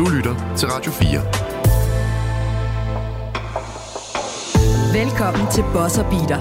[0.00, 1.20] Du lytter til Radio 4.
[5.02, 6.40] Velkommen til Bosser Beater.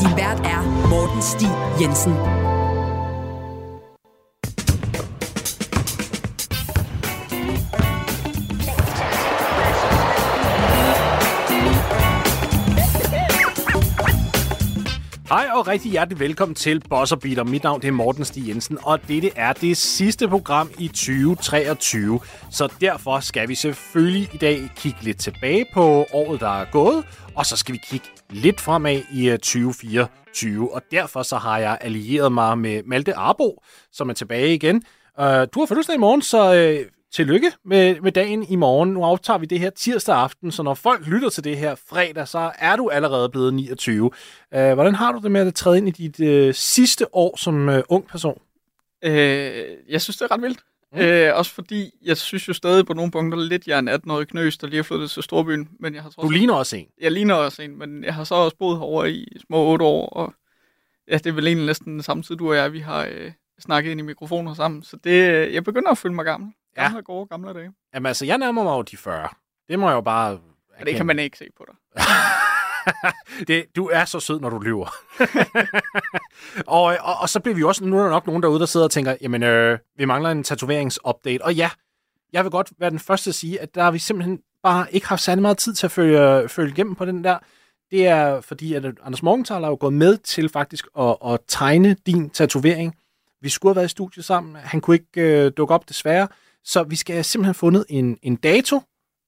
[0.00, 1.50] Din vært er Morten Stig
[1.80, 2.39] Jensen.
[15.70, 17.44] Rigtig hjertelig velkommen til Boss Beater.
[17.44, 22.20] Mit navn det er Morten Stig Jensen, og dette er det sidste program i 2023.
[22.50, 27.04] Så derfor skal vi selvfølgelig i dag kigge lidt tilbage på året, der er gået,
[27.34, 30.74] og så skal vi kigge lidt fremad i øh, 2024.
[30.74, 34.76] Og derfor så har jeg allieret mig med Malte Arbo, som er tilbage igen.
[35.18, 38.92] Uh, du har fødselsdag i morgen, så uh, tillykke med, med dagen i morgen.
[38.92, 42.28] Nu aftager vi det her tirsdag aften, så når folk lytter til det her fredag,
[42.28, 44.04] så er du allerede blevet 29.
[44.04, 44.10] Uh,
[44.54, 47.68] øh, hvordan har du det med at træde ind i dit uh, sidste år som
[47.68, 48.40] uh, ung person?
[49.06, 49.12] Uh,
[49.88, 50.60] jeg synes, det er ret vildt.
[50.92, 50.98] Mm.
[50.98, 54.28] Uh, også fordi, jeg synes jo stadig på nogle punkter lidt, jeg er en 18-årig
[54.28, 55.68] knøs, der lige har flyttet til Storbyen.
[55.80, 56.86] Men jeg har du ligner også en.
[57.00, 60.08] Jeg ligner også en, men jeg har så også boet herovre i små 8 år,
[60.08, 60.34] og
[61.08, 63.32] ja, det er vel egentlig næsten den samme tid, du og jeg, vi har uh,
[63.60, 64.82] snakket ind i mikrofoner sammen.
[64.82, 66.52] Så det, jeg begynder at føle mig gammel.
[66.74, 67.00] Gamle, ja.
[67.00, 67.72] gode, gamle dage.
[67.94, 69.28] Jamen altså, jeg nærmer mig jo de 40.
[69.68, 70.40] Det må jeg jo bare...
[70.78, 71.76] Ja, det kan man ikke se på dig.
[73.48, 74.94] det, du er så sød, når du lyver.
[76.66, 78.84] og, og, og så bliver vi også, nu er der nok nogen derude, der sidder
[78.84, 81.44] og tænker, jamen, øh, vi mangler en tatoveringsupdate.
[81.44, 81.70] Og ja,
[82.32, 85.06] jeg vil godt være den første at sige, at der har vi simpelthen bare ikke
[85.06, 87.38] haft særlig meget tid til at følge, følge igennem på den der.
[87.90, 91.96] Det er fordi, at Anders Morgenthaler er jo gået med til faktisk at, at tegne
[92.06, 92.94] din tatovering.
[93.40, 94.56] Vi skulle have været i studiet sammen.
[94.56, 96.28] Han kunne ikke øh, dukke op desværre.
[96.64, 98.80] Så vi skal simpelthen have fundet en, en dato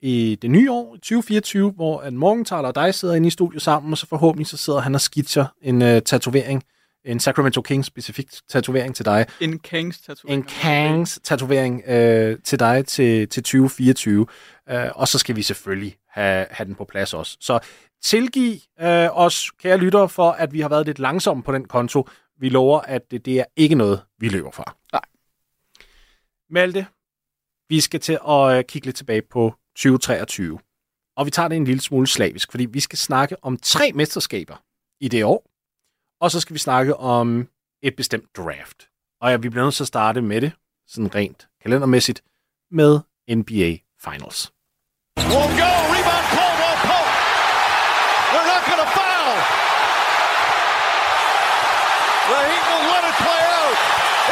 [0.03, 3.93] i det nye år, 2024, hvor at Morgenthaler og dig sidder inde i studiet sammen,
[3.93, 6.63] og så forhåbentlig så sidder han og skitser en uh, tatovering,
[7.05, 9.27] en Sacramento Kings specifik tatovering til dig.
[9.41, 10.43] En Kings tatovering.
[10.43, 14.21] En Kings tatovering uh, til dig til, til 2024.
[14.21, 14.27] Uh,
[14.75, 17.37] øh, og så skal vi selvfølgelig have, have den på plads også.
[17.41, 17.59] Så
[18.03, 22.09] tilgiv uh, os, kære lyttere, for at vi har været lidt langsomme på den konto.
[22.41, 24.77] Vi lover, at det, det er ikke noget, vi løber fra.
[24.93, 25.03] Nej.
[26.51, 26.87] Malte,
[27.73, 30.59] vi skal til at øh, kigge lidt tilbage på 2023.
[31.17, 34.57] Og vi tager det en lille smule slavisk, fordi vi skal snakke om tre mesterskaber
[35.01, 35.51] i det år.
[36.21, 37.49] Og så skal vi snakke om
[37.83, 38.89] et bestemt draft.
[39.21, 40.53] Og ja, vi bliver nødt til at starte med det,
[40.87, 42.23] sådan rent kalendermæssigt,
[42.71, 43.71] med NBA
[44.05, 44.53] Finals.
[45.19, 47.13] We'll go, rebound, Caldwell Pope.
[48.33, 49.35] They're not going to foul.
[52.31, 53.77] The Heat will let it play out.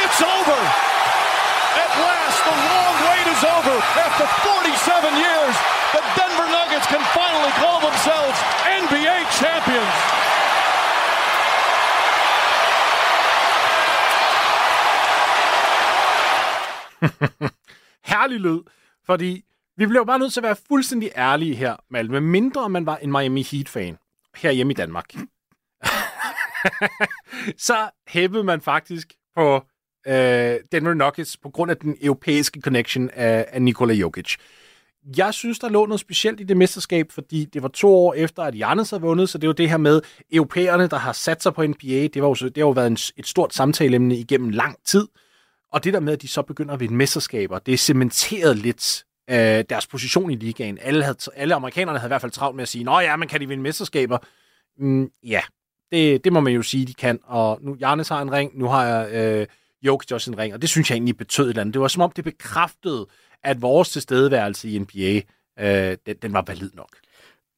[0.03, 0.91] It's over.
[1.71, 3.77] At last, the long wait is over.
[3.95, 5.55] After 47 years,
[5.95, 8.37] the Denver Nuggets can finally call themselves
[8.67, 9.95] NBA champions.
[18.11, 18.61] Herlig lyd,
[19.07, 19.45] fordi
[19.77, 22.11] vi bliver bare nødt til at være fuldstændig ærlige her, Mal.
[22.11, 23.99] Med mindre man var en Miami Heat-fan
[24.37, 25.15] herhjemme i Danmark,
[27.69, 29.65] så hæppede man faktisk på
[30.07, 34.37] øh, Denver Nuggets på grund af den europæiske connection af, af Nikola Jokic.
[35.17, 38.43] Jeg synes, der lå noget specielt i det mesterskab, fordi det var to år efter,
[38.43, 40.01] at Giannis havde vundet, så det var det her med
[40.33, 42.09] europæerne, der har sat sig på NBA.
[42.15, 45.09] Det, var jo, det har jo været en, et stort samtaleemne igennem lang tid.
[45.73, 49.05] Og det der med, at de så begynder at vinde mesterskaber, det er cementeret lidt
[49.31, 50.79] øh, deres position i ligaen.
[50.83, 53.29] Alle, havde, alle amerikanerne havde i hvert fald travlt med at sige, nå ja, men
[53.29, 54.19] kan de vinde mesterskaber?
[54.79, 55.41] Mm, ja,
[55.93, 57.19] det, det må man jo sige, de kan.
[57.25, 59.47] Og nu Jarnes har en ring, nu har jeg øh,
[59.83, 61.75] Jokic også en ring, og det synes jeg egentlig betød et eller andet.
[61.75, 63.07] Det var som om, det bekræftede,
[63.43, 65.21] at vores tilstedeværelse i NBA,
[65.61, 66.97] øh, den, den var valid nok.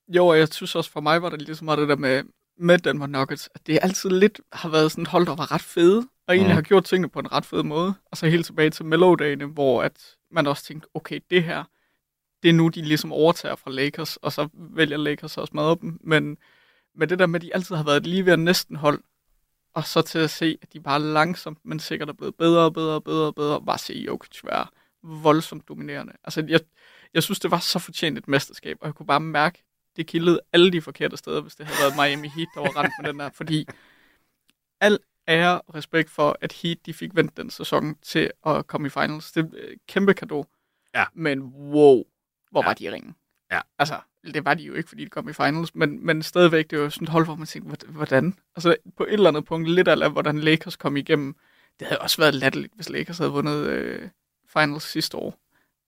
[0.08, 2.22] Jo, og jeg synes også, for mig var det ligesom meget det der med,
[2.62, 5.62] med Denver Nuggets, at det altid lidt har været sådan et hold, der var ret
[5.62, 6.54] fede, og egentlig mm.
[6.54, 7.94] har gjort tingene på en ret fed måde.
[8.10, 11.64] Og så helt tilbage til Melo-dagene, hvor at man også tænkte, okay, det her,
[12.42, 15.98] det er nu, de ligesom overtager fra Lakers, og så vælger Lakers også med dem.
[16.04, 16.36] Men,
[16.94, 19.02] men det der med, at de altid har været lige ved at næsten hold,
[19.74, 22.72] og så til at se, at de bare langsomt, men sikkert er blevet bedre og
[22.72, 23.62] bedre og bedre og bedre.
[23.62, 24.66] Bare se Jokic være
[25.02, 26.12] voldsomt dominerende.
[26.24, 26.60] Altså, jeg,
[27.15, 29.65] jeg synes, det var så fortjent et mesterskab, og jeg kunne bare mærke,
[29.97, 32.92] det kildede alle de forkerte steder, hvis det havde været Miami Heat, der var rent
[33.03, 33.66] med den der, fordi
[34.80, 34.98] al
[35.28, 38.91] ære og respekt for, at Heat de fik vendt den sæson til at komme i
[38.91, 39.33] finals.
[39.33, 40.47] Det er kæmpe kado.
[40.94, 41.04] Ja.
[41.15, 42.04] Men wow,
[42.50, 42.68] hvor ja.
[42.68, 43.16] var de i ringen.
[43.53, 43.60] Ja.
[43.78, 46.80] Altså, det var de jo ikke, fordi de kom i finals, men, men stadigvæk, det
[46.80, 48.39] var sådan et hold, hvor man tænkte, hvordan?
[48.56, 51.36] Altså, på et eller andet punkt, lidt af hvordan Lakers kom igennem,
[51.80, 54.09] det havde også været latterligt, hvis Lakers havde vundet øh,
[54.47, 55.39] finals sidste år.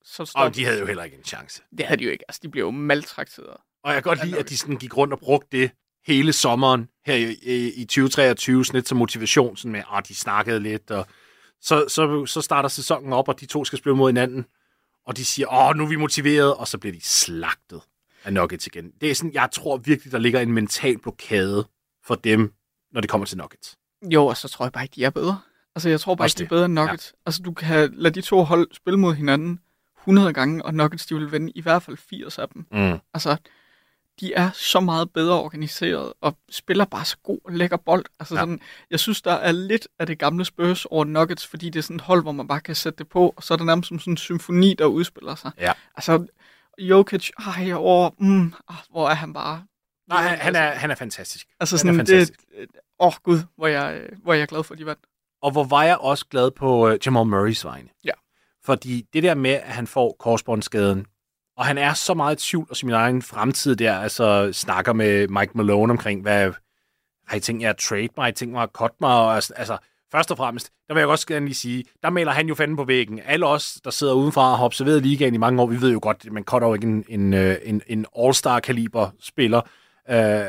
[0.05, 1.63] Så og de havde jo heller ikke en chance.
[1.79, 2.25] Det havde de jo ikke.
[2.29, 3.57] Altså, de blev jo maltrakteret.
[3.85, 5.71] Og jeg kan godt lide, at de sådan gik rundt og brugte det
[6.07, 10.15] hele sommeren her i, i, i 2023, sådan lidt som motivation, sådan med, at de
[10.15, 11.07] snakkede lidt, og
[11.61, 14.47] så, så, så starter sæsonen op, og de to skal spille mod hinanden.
[15.07, 17.81] og de siger, åh, nu er vi motiveret, og så bliver de slagtet
[18.25, 18.91] af Nuggets igen.
[19.01, 21.67] Det er sådan, jeg tror virkelig, der ligger en mental blokade
[22.07, 22.53] for dem,
[22.93, 23.77] når det kommer til Nuggets.
[24.03, 25.41] Jo, og så tror jeg bare ikke, de er bedre.
[25.75, 27.13] Altså, jeg tror bare ikke, de er bedre end Nuggets.
[27.13, 27.19] Ja.
[27.27, 29.61] Altså, du kan lade de to hold spille mod hinanden
[30.01, 32.67] 100 gange, og Nuggets, de vil vinde i hvert fald 80 af dem.
[32.73, 32.99] Mm.
[33.15, 33.37] Altså,
[34.21, 38.05] de er så meget bedre organiseret, og spiller bare så god og lækker bold.
[38.21, 38.41] Altså, Ja.
[38.41, 41.83] sådan, jeg synes, der er lidt af det gamle Spurs over Nuggets, fordi det er
[41.83, 43.89] sådan et hold, hvor man bare kan sætte det på, og så er det nærmest
[43.89, 45.51] som sådan en symfoni, der udspiller sig.
[45.59, 45.73] Ja.
[45.97, 46.27] Altså,
[46.79, 49.65] Jokic, ej, over, mm, ah, hvor er han bare...
[50.09, 51.47] Nej, han, han, er, han er fantastisk.
[51.61, 52.41] Altså han er sådan, det, fantastisk.
[53.01, 55.01] åh oh, gud, hvor jeg, øh, hvor jeg er glad for, at de vandt.
[55.43, 57.89] Og hvor var jeg også glad på uh, Jamal Murrays vegne.
[58.05, 58.13] Ja.
[58.65, 61.07] Fordi det der med, at han får korsbåndsskaden,
[61.57, 65.29] og han er så meget i tvivl om sin egen fremtid der, altså snakker med
[65.29, 66.53] Mike Malone omkring, hvad
[67.27, 69.35] har I tænkt jer at trade mig, har I tænkt mig at cut mig, og
[69.35, 69.79] altså, altså,
[70.13, 72.77] først og fremmest, der vil jeg også gerne lige sige, der maler han jo fanden
[72.77, 73.21] på væggen.
[73.25, 75.99] Alle os, der sidder udenfra og har observeret ligaen i mange år, vi ved jo
[76.03, 79.61] godt, at man cutter jo ikke en, en, øh, en, en all-star-kaliber spiller
[80.11, 80.45] øh,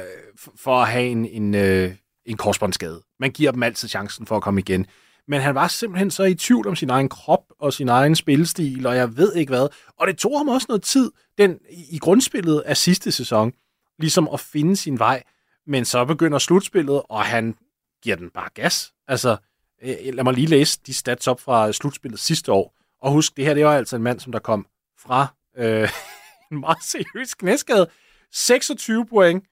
[0.56, 1.92] for at have en, en, øh,
[2.25, 3.02] en korsbåndsskade.
[3.19, 4.86] Man giver dem altid chancen for at komme igen.
[5.27, 8.88] Men han var simpelthen så i tvivl om sin egen krop og sin egen spillestil,
[8.88, 9.68] og jeg ved ikke hvad.
[10.00, 13.54] Og det tog ham også noget tid den, i grundspillet af sidste sæson,
[14.00, 15.24] ligesom at finde sin vej.
[15.68, 17.57] Men så begynder slutspillet, og han
[18.04, 18.94] giver den bare gas.
[19.07, 19.38] Altså,
[19.83, 22.75] øh, lad mig lige læse de stats op fra slutspillet sidste år.
[23.01, 24.68] Og husk, det her det var altså en mand, som der kom
[25.00, 25.89] fra øh,
[26.51, 27.88] en meget seriøs knæskade.
[28.31, 29.48] 26 point, 5,7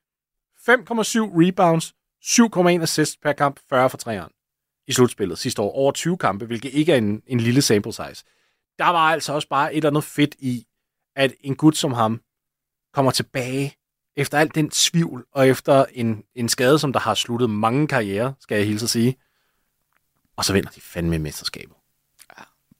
[0.67, 1.93] rebounds,
[2.23, 4.29] 7,1 assists per kamp, 40 for træeren
[4.87, 5.71] i slutspillet sidste år.
[5.71, 8.23] Over 20 kampe, hvilket ikke er en, en lille sample size.
[8.79, 10.65] Der var altså også bare et eller andet fedt i,
[11.15, 12.21] at en gut som ham
[12.93, 13.75] kommer tilbage
[14.15, 18.33] efter alt den tvivl, og efter en, en skade, som der har sluttet mange karriere,
[18.39, 19.15] skal jeg hilse at sige.
[20.35, 21.75] Og så vinder de fandme mesterskabet.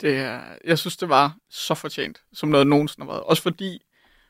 [0.01, 3.23] Det, er- jeg synes, det var så fortjent, som noget nogensinde har været.
[3.23, 3.79] Også fordi,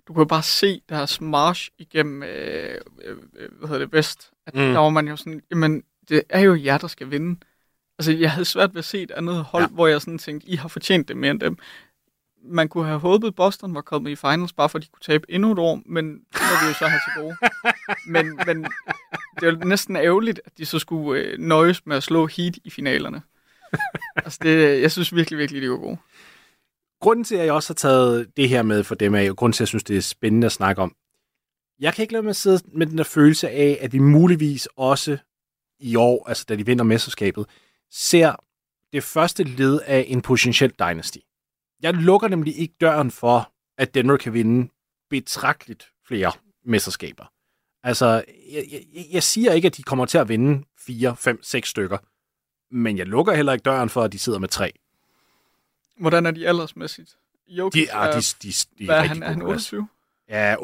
[0.07, 4.31] du kunne bare se deres march igennem, øh, øh, øh, hvad hedder det, Vest.
[4.47, 4.59] At mm.
[4.61, 7.39] der var man jo sådan, jamen, det er jo jer, der skal vinde.
[8.09, 9.67] Altså, jeg havde svært ved at se et andet hold, Ja.
[9.69, 11.57] hvor jeg sådan tænkte, I har fortjent det mere end dem.
[12.45, 15.25] Man kunne have håbet, Boston var kommet i finals, bare for at de kunne tabe
[15.29, 17.35] endnu et år, men det må vi jo så have til gode.
[18.07, 18.63] Men, men
[19.39, 22.57] det er jo næsten ærgerligt, at de så skulle øh, nøjes med at slå Heat
[22.63, 23.21] i finalerne.
[24.15, 25.97] altså, det, jeg synes virkelig, virkelig, de var gode.
[27.01, 29.53] Grunden til, at jeg også har taget det her med for dem, er jo grunden
[29.53, 30.95] til, at jeg synes, det er spændende at snakke om.
[31.79, 35.17] Jeg kan ikke lade mig sidde med den der følelse af, at vi muligvis også
[35.79, 37.45] i år, altså da de vinder mesterskabet,
[37.93, 38.35] ser
[38.93, 41.17] det første led af en potentiel dynasty.
[41.81, 44.69] Jeg lukker nemlig ikke døren for, at Denver kan vinde
[45.09, 46.31] betragteligt flere
[46.65, 47.25] mesterskaber.
[47.83, 48.81] Altså, jeg, jeg,
[49.11, 51.97] jeg siger ikke, at de kommer til at vinde 4, 5, 6 stykker,
[52.71, 54.71] men jeg lukker heller ikke døren for, at de sidder med tre.
[55.99, 57.17] Hvordan er de aldersmæssigt?
[57.47, 59.23] Jokic De, ah, de, de, de, hvad er han?
[59.23, 59.75] Er han gode, altså.
[59.75, 59.87] 28?
[60.29, 60.55] Ja,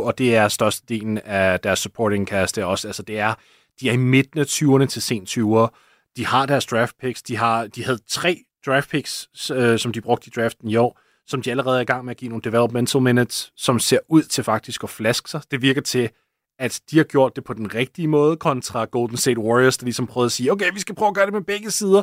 [0.00, 2.56] 28-29, og det er størstedelen af deres supporting cast.
[2.56, 3.34] Det er også, altså det er,
[3.80, 5.68] de er i midten af 20'erne til sent 20'ere.
[6.18, 7.22] De har deres draft picks.
[7.22, 11.00] De, har, de havde tre draft picks, øh, som de brugte i draften i år,
[11.26, 14.22] som de allerede er i gang med at give nogle developmental minutes, som ser ud
[14.22, 15.40] til faktisk at flaske sig.
[15.50, 16.10] Det virker til,
[16.58, 20.06] at de har gjort det på den rigtige måde, kontra Golden State Warriors, der ligesom
[20.06, 22.02] prøvede at sige, okay, vi skal prøve at gøre det med begge sider.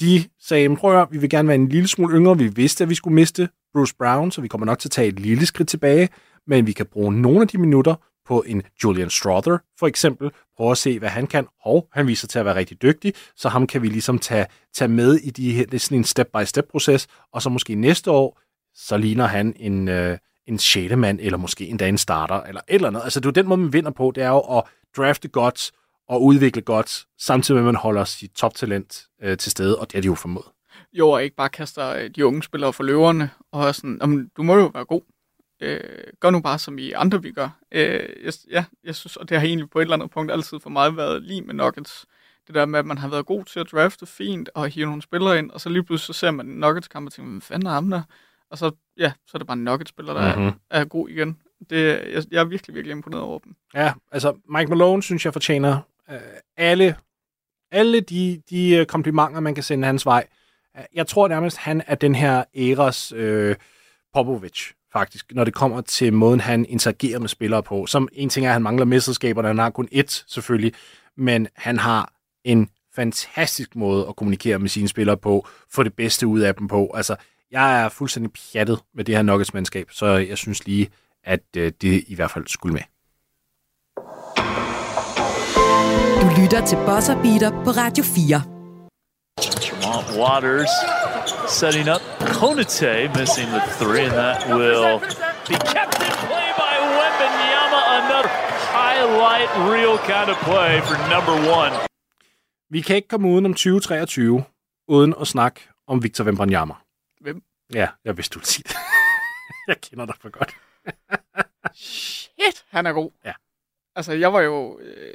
[0.00, 2.38] De sagde, prøv at høre, vi vil gerne være en lille smule yngre.
[2.38, 5.08] Vi vidste, at vi skulle miste Bruce Brown, så vi kommer nok til at tage
[5.08, 6.08] et lille skridt tilbage,
[6.46, 7.94] men vi kan bruge nogle af de minutter
[8.26, 10.30] på en Julian Strother, for eksempel.
[10.56, 11.46] Prøve at se, hvad han kan.
[11.64, 14.88] Og han viser til at være rigtig dygtig, så ham kan vi ligesom tage, tage
[14.88, 18.40] med i de her, det er sådan en step-by-step-proces, og så måske næste år,
[18.74, 22.74] så ligner han en, øh, en sjette mand, eller måske endda en starter, eller et
[22.74, 23.00] eller andet.
[23.04, 24.64] Altså, det er jo den måde, man vinder på, det er jo at
[24.96, 25.72] drafte godt
[26.08, 29.98] og udvikle godt, samtidig med, at man holder sit toptalent øh, til stede, og det
[29.98, 30.46] er de jo formået.
[30.92, 34.42] Jo, og ikke bare kaster øh, de unge spillere for løverne, og sådan, "Jamen, du
[34.42, 35.02] må jo være god.
[35.62, 35.80] Øh,
[36.20, 37.48] gør nu bare, som I andre vi gør.
[37.72, 40.60] Øh, jeg, ja, jeg synes, og det har egentlig på et eller andet punkt altid
[40.60, 42.06] for mig været lige med Nuggets.
[42.46, 45.02] Det der med, at man har været god til at drafte fint og hive nogle
[45.02, 47.66] spillere ind, og så lige pludselig så ser man Nuggets kamp og tænker, hvad fanden
[47.66, 48.02] er ham der?
[48.50, 50.44] Og så, ja, så er det bare en Nuggets-spiller, der mm-hmm.
[50.44, 50.54] Mhm.
[50.70, 51.38] er, er god igen.
[51.70, 53.56] Det, jeg, jeg er virkelig, virkelig imponeret over dem.
[53.74, 55.78] Ja, altså Mike Malone synes jeg fortjener
[56.10, 56.18] øh,
[56.56, 56.96] alle,
[57.70, 60.26] alle de, de øh, komplimenter, man kan sende hans vej.
[60.94, 63.56] Jeg tror nærmest, han er den her æras øh,
[64.14, 67.86] Popovic, faktisk, når det kommer til måden, han interagerer med spillere på.
[67.86, 70.72] Som en ting er, at han mangler mesterskaber, han har kun ét selvfølgelig,
[71.16, 72.12] men han har
[72.44, 76.68] en fantastisk måde at kommunikere med sine spillere på, få det bedste ud af dem
[76.68, 76.92] på.
[76.94, 77.16] Altså,
[77.50, 80.90] jeg er fuldstændig pjattet med det her Nuggets-mandskab, så jeg synes lige,
[81.24, 82.82] at øh, det i hvert fald skulle med.
[86.22, 88.42] Du lytter til Buzzer Beater på Radio 4.
[89.40, 90.70] Tremont Waters
[91.48, 92.11] setting up.
[92.42, 94.98] Konate missing the three, and that will
[95.50, 97.80] be kept in play by Wembenyama.
[98.00, 98.30] Another
[98.78, 101.72] highlight reel kind of play for number one.
[102.70, 104.44] Vi kan ikke komme uden om 2023,
[104.88, 106.74] uden at snakke om Victor Wembanyama.
[107.20, 107.42] Hvem?
[107.74, 108.76] Ja, jeg vidste, du ville sige det.
[109.68, 110.56] jeg kender dig for godt.
[111.74, 113.10] Shit, han er god.
[113.24, 113.32] Ja.
[113.96, 114.78] Altså, jeg var jo...
[114.78, 115.12] Øh,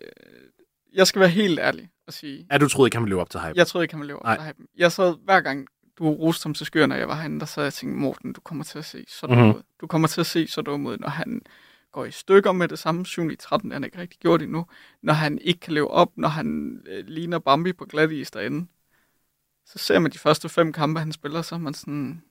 [0.94, 3.30] jeg skal være helt ærlig og sige, Ja, du troede ikke, han ville leve op
[3.30, 3.54] til hype.
[3.56, 4.36] jeg troede ikke, han ville leve op Nej.
[4.36, 4.66] til hypen.
[4.78, 5.68] Jeg sad hver gang,
[5.98, 8.34] du roste ham til skyerne, og jeg var herinde, der sad jeg og tænkte, Morten,
[8.34, 9.50] du kommer til at se så dum Mhm.
[9.56, 9.62] ud.
[9.82, 11.42] Du kommer til at se så ud, når han
[11.92, 14.66] går i stykker med det samme 7 i 13, han ikke rigtig gjort endnu.
[15.02, 18.68] Når han ikke kan leve op, når han øh, ligner Bambi på Gladys derinde.
[19.66, 22.22] Så ser man de første fem kampe, han spiller, så er man sådan,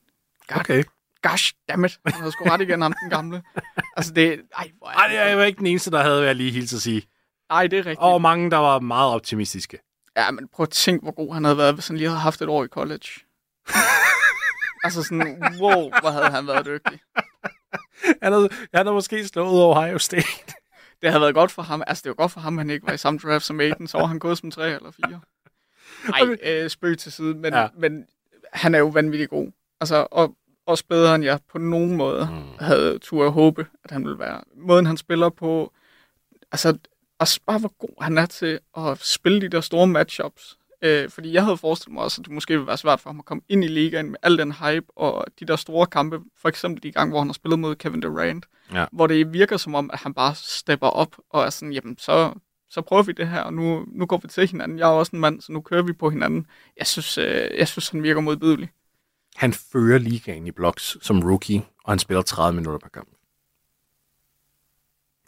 [0.49, 0.85] God, Okay.
[1.23, 3.43] gosh dammit, han havde sgu ret igen ham den gamle.
[3.97, 6.23] Altså det, ej, hvor er Ej, det er jeg var ikke den eneste, der havde,
[6.25, 7.03] jeg lige helt at sige.
[7.51, 7.99] Ej, det er rigtigt.
[8.01, 9.79] Og mange, der var meget optimistiske.
[10.17, 12.43] Ja, men prøv at tænke, hvor god han havde været, hvis han lige havde haft
[12.43, 13.09] et år i college.
[14.85, 17.01] altså sådan, wow, hvor havde han været dygtig.
[18.23, 20.27] Han havde, han havde måske slået Ohio State.
[21.03, 21.83] Det havde været godt for ham.
[21.87, 23.87] Altså, det var godt for ham, at han ikke var i samme draft som Aiden.
[23.89, 25.21] Så var han gået som tre eller fire.
[26.09, 27.35] Nej, øh, spøg til side.
[27.35, 27.69] Men, Ja.
[27.79, 28.07] men
[28.53, 29.53] han er jo vanvittig god.
[29.81, 32.65] Altså, og også bedre end jeg på nogen måde mm.
[32.65, 34.41] havde tur at håbe, at han ville være.
[34.57, 35.73] Måden, han spiller på,
[36.53, 36.79] altså,
[37.19, 40.57] også bare hvor god han er til at spille de der store matchups.
[40.83, 43.19] Øh, fordi jeg havde forestillet mig også, at det måske ville være svært for ham
[43.19, 46.21] at komme ind i ligaen med al den hype og de der store kampe.
[46.37, 48.47] For eksempel de gange, hvor han har spillet mod Kevin Durant.
[48.73, 48.87] Ja.
[48.93, 52.35] Hvor det virker som om, at han bare stepper op og er sådan, jamen så,
[52.71, 54.79] så prøver vi det her, og nu, nu går vi til hinanden.
[54.79, 56.47] Jeg er også en mand, så nu kører vi på hinanden.
[56.79, 58.71] Jeg synes, øh, jeg synes han virker modbydelig.
[59.37, 63.09] Han fører ligaen i blocks som rookie, og han spiller 30 minutter per kamp.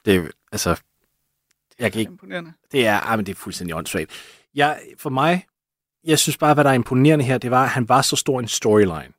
[0.04, 0.80] Det er, altså,
[1.78, 2.52] jeg kan ikke, Imponerende.
[2.72, 4.12] det er, ah, men det er fuldstændig åndssvagt.
[4.54, 5.46] Jeg, for mig,
[6.04, 8.40] jeg synes bare, hvad der er imponerende her, det var, at han var så stor
[8.40, 9.12] en storyline.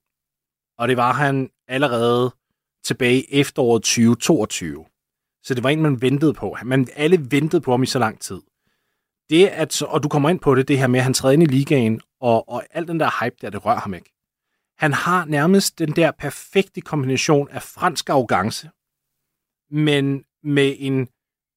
[0.77, 2.31] Og det var han allerede
[2.83, 4.85] tilbage i efteråret 2022.
[5.43, 6.57] Så det var en, man ventede på.
[6.65, 8.41] Man alle ventede på ham i så lang tid.
[9.29, 11.43] Det at, og du kommer ind på det, det her med, at han træder ind
[11.43, 14.13] i ligaen, og, og al den der hype der, det rører ham ikke.
[14.77, 18.69] Han har nærmest den der perfekte kombination af fransk arrogance,
[19.71, 21.07] men med en,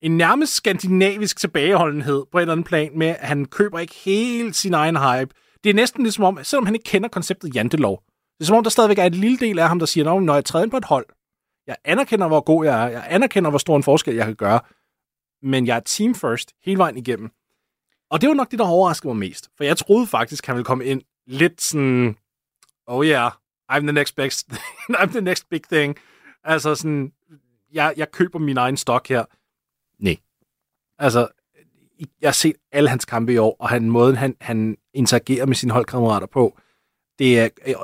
[0.03, 4.57] en nærmest skandinavisk tilbageholdenhed på en eller anden plan med, at han køber ikke helt
[4.57, 5.35] sin egen hype.
[5.65, 8.03] Det er næsten ligesom om, selvom han ikke kender konceptet jantelov,
[8.39, 10.35] det er som om, der stadigvæk er en lille del af ham, der siger, når
[10.35, 11.07] jeg træder ind på et hold,
[11.67, 14.61] jeg anerkender, hvor god jeg er, jeg anerkender, hvor stor en forskel jeg kan gøre,
[15.43, 17.31] men jeg er team first hele vejen igennem.
[18.11, 19.51] Og det var nok det, der overraskede mig mest.
[19.57, 22.17] For jeg troede faktisk, han ville komme ind lidt sådan,
[22.87, 23.31] oh yeah,
[23.73, 24.33] I'm the next big,
[25.01, 25.97] I'm the next big thing.
[26.45, 27.13] Altså sådan,
[27.73, 29.25] jeg, jeg køber min egen stok her.
[30.03, 30.17] Nej.
[30.99, 31.29] Altså,
[32.21, 35.55] jeg har set alle hans kampe i år, og han, måden, han, han interagerer med
[35.55, 36.59] sine holdkammerater på,
[37.19, 37.75] det er, øh,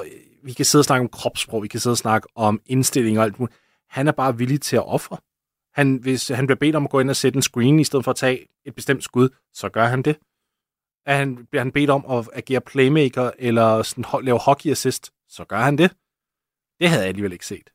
[0.42, 3.24] vi kan sidde og snakke om kropssprog, vi kan sidde og snakke om indstilling og
[3.24, 3.56] alt muligt.
[3.88, 5.16] Han er bare villig til at ofre.
[5.74, 8.04] Han, hvis han bliver bedt om at gå ind og sætte en screen, i stedet
[8.04, 10.18] for at tage et bestemt skud, så gør han det.
[11.06, 15.44] Er han, bliver han bedt om at agere playmaker, eller sådan, lave hockey assist, så
[15.44, 15.92] gør han det.
[16.80, 17.70] Det havde jeg alligevel ikke set.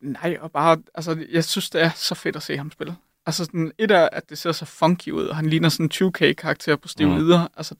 [0.00, 2.96] Nej, og bare, altså, jeg synes, det er så fedt at se ham spille.
[3.26, 5.90] Altså, sådan, et er, at det ser så funky ud, og han ligner sådan en
[6.12, 7.14] 2K-karakter på stiv Mm.
[7.14, 7.32] mm.
[7.56, 7.74] Altså,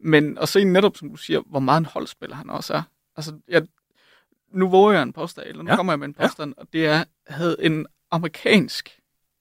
[0.00, 2.82] men at se netop, som du siger, hvor meget en holdspiller han også er.
[3.16, 3.62] Altså, jeg,
[4.52, 5.76] nu våger jeg en påstand, eller nu Ja.
[5.76, 6.60] kommer jeg med en påstand, ja.
[6.62, 9.00] og det er, havde en amerikansk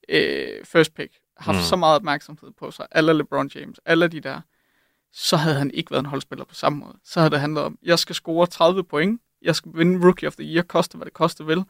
[0.09, 1.61] øh, first pick haft Mm.
[1.63, 4.41] så meget opmærksomhed på sig, alle LeBron James, alle de der,
[5.13, 6.97] så havde han ikke været en holdspiller på samme måde.
[7.03, 10.35] Så havde det handlet om, jeg skal score 30 point, jeg skal vinde Rookie of
[10.35, 11.63] the Year, koste hvad det koste vil,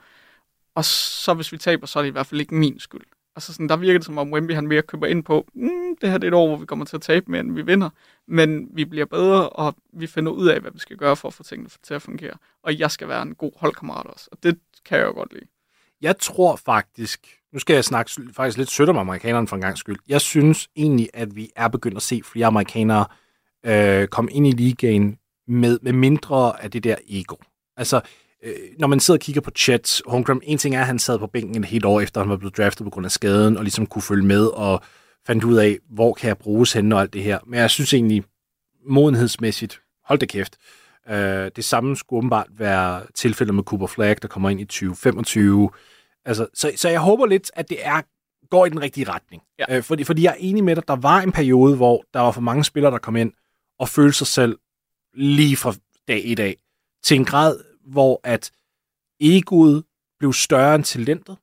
[0.76, 3.02] og så hvis vi taber, så er det i hvert fald ikke min skyld.
[3.36, 6.10] Altså sådan, der virker det som om Wemby han mere køber ind på, mm, det
[6.10, 7.90] her det er et år, hvor vi kommer til at tabe mere, end vi vinder,
[8.28, 11.34] men vi bliver bedre, og vi finder ud af, hvad vi skal gøre for at
[11.34, 12.34] få tingene til at fungere.
[12.64, 15.46] Og jeg skal være en god holdkammerat også, og det kan jeg jo godt lide.
[16.02, 19.78] Jeg tror faktisk, nu skal jeg snakke faktisk lidt sødt om amerikanerne for en gang
[19.78, 19.98] skyld.
[20.08, 23.06] Jeg synes egentlig, at vi er begyndt at se flere amerikanere
[23.66, 27.36] øh, komme ind i ligaen med, med mindre af det der ego.
[27.78, 28.02] Altså,
[28.46, 31.20] øh, når man sidder og kigger på Chet Holmgren, en ting er, at han sad
[31.20, 33.64] på bænken et helt år efter, han var blevet draftet på grund af skaden, og
[33.64, 34.82] ligesom kunne følge med og
[35.28, 37.40] fandt ud af, hvor kan jeg bruges henne og alt det her.
[37.48, 38.24] Men jeg synes egentlig,
[38.90, 40.58] modenhedsmæssigt, hold da kæft,
[41.10, 45.70] øh, det samme skulle åbenbart være tilfældet med Cooper Flag, der kommer ind i 2025.
[46.26, 48.02] Altså, så, så jeg håber lidt, at det er
[48.50, 49.44] går i den rigtige retning.
[49.60, 49.78] Ja.
[49.78, 52.32] Øh, fordi, fordi jeg er enig med dig, der var en periode, hvor der var
[52.32, 53.32] for mange spillere, der kom ind
[53.80, 54.58] og følte sig selv
[55.14, 55.74] lige fra
[56.08, 56.56] dag et af,
[57.04, 58.52] til en grad, hvor at
[59.20, 59.84] egoet
[60.20, 61.38] blev større end talentet,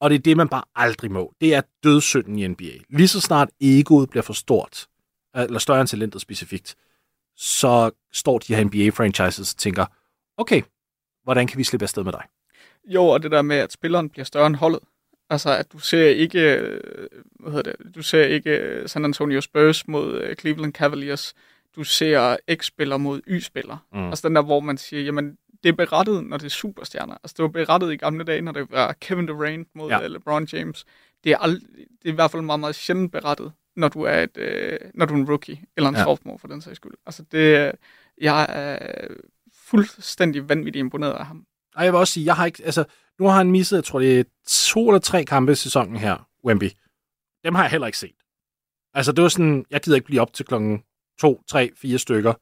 [0.00, 1.32] og det er det, man bare aldrig må.
[1.40, 2.78] Det er dødssynden i NBA.
[2.88, 4.86] Lige så snart egoet bliver for stort,
[5.34, 6.76] eller større end talentet specifikt,
[7.36, 9.86] så står de her NBA-franchises og tænker,
[10.36, 10.62] okay,
[11.24, 12.22] hvordan kan vi slippe afsted med dig?
[12.84, 14.80] Jo, og det der med, at spilleren bliver større end holdet.
[15.30, 16.80] Altså, at du ser ikke, øh,
[17.40, 21.34] hvad hedder det, du ser ikke øh, San Antonio Spurs mod øh, Cleveland Cavaliers.
[21.76, 23.86] Du ser X-spiller mod Y-spiller.
[23.92, 24.08] Mm.
[24.08, 27.14] Altså den der, hvor man siger, jamen, det er berettet, når det er superstjerner.
[27.14, 30.00] Altså, det var berettet i gamle dage, når det var Kevin Durant mod Ja.
[30.00, 30.06] ja.
[30.06, 30.84] LeBron James.
[31.24, 34.20] Det er, ald- det er i hvert fald meget, meget sjældent berettet, når du er,
[34.22, 36.00] et, øh, når du er en rookie, eller en Ja.
[36.00, 36.04] ja.
[36.04, 36.92] sophomore for den sags skyld.
[37.06, 37.72] Altså, det,
[38.20, 39.06] jeg er
[39.66, 41.44] fuldstændig vanvittigt imponeret af ham.
[41.74, 42.84] Og jeg vil også sige, jeg har ikke, altså,
[43.18, 46.28] nu har han misset, jeg tror det er to eller tre kampe i sæsonen her,
[46.44, 46.70] Wemby.
[47.44, 48.16] Dem har jeg heller ikke set.
[48.94, 50.82] Altså, det var sådan, jeg gider ikke blive op til klokken
[51.20, 52.34] to, tre, fire stykker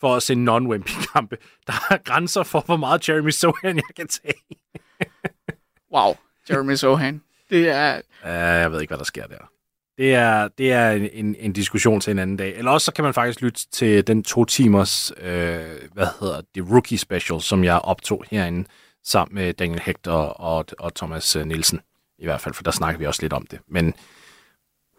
[0.00, 1.36] for at se non-Wemby-kampe.
[1.66, 4.34] Der er grænser for, hvor meget Jeremy Sohan jeg kan tage.
[5.94, 6.14] Wow,
[6.50, 7.22] Jeremy Sohan.
[7.50, 9.50] Det er, Uh, jeg ved ikke, hvad der sker der.
[9.98, 12.56] Det er, det er en, en, en diskussion til en anden dag.
[12.56, 15.60] Eller også så kan man faktisk lytte til den to timers, øh,
[15.92, 18.68] hvad hedder det, rookie special, som jeg optog herinde
[19.04, 21.80] sammen med Daniel Hector og, og Thomas øh, Nielsen.
[22.18, 23.58] I hvert fald, for der snakker vi også lidt om det.
[23.68, 23.94] Men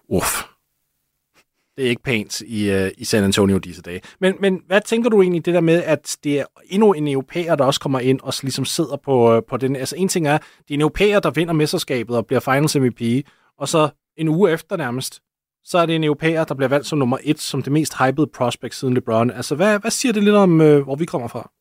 [0.09, 0.43] uff,
[1.81, 4.01] det er ikke pænt i, øh, i San Antonio disse dage.
[4.19, 7.55] Men, men hvad tænker du egentlig det der med, at det er endnu en europæer,
[7.55, 9.75] der også kommer ind og ligesom sidder på, øh, på den...
[9.75, 13.01] Altså en ting er, det er en europæer, der vinder mesterskabet og bliver finals MVP,
[13.57, 15.21] og så en uge efter nærmest,
[15.63, 18.27] så er det en europæer, der bliver valgt som nummer et, som det mest hypede
[18.27, 19.31] prospect siden LeBron.
[19.31, 21.51] Altså, hvad, hvad siger det lidt om, øh, hvor vi kommer fra?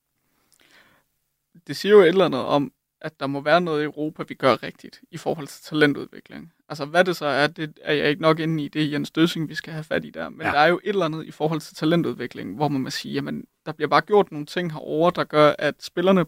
[1.67, 4.35] det siger jo et eller andet om, at der må være noget i Europa, vi
[4.35, 6.53] gør rigtigt i forhold til talentudvikling.
[6.71, 9.11] Altså hvad det så er, det er jeg ikke nok inde i, det er Jens
[9.11, 10.29] Døsing, vi skal have fat i der.
[10.29, 10.53] Men Ja.
[10.53, 13.45] der er jo et eller andet i forhold til talentudvikling, hvor man må sige, jamen
[13.67, 16.25] der bliver bare gjort nogle ting herover, der gør, at spillerne,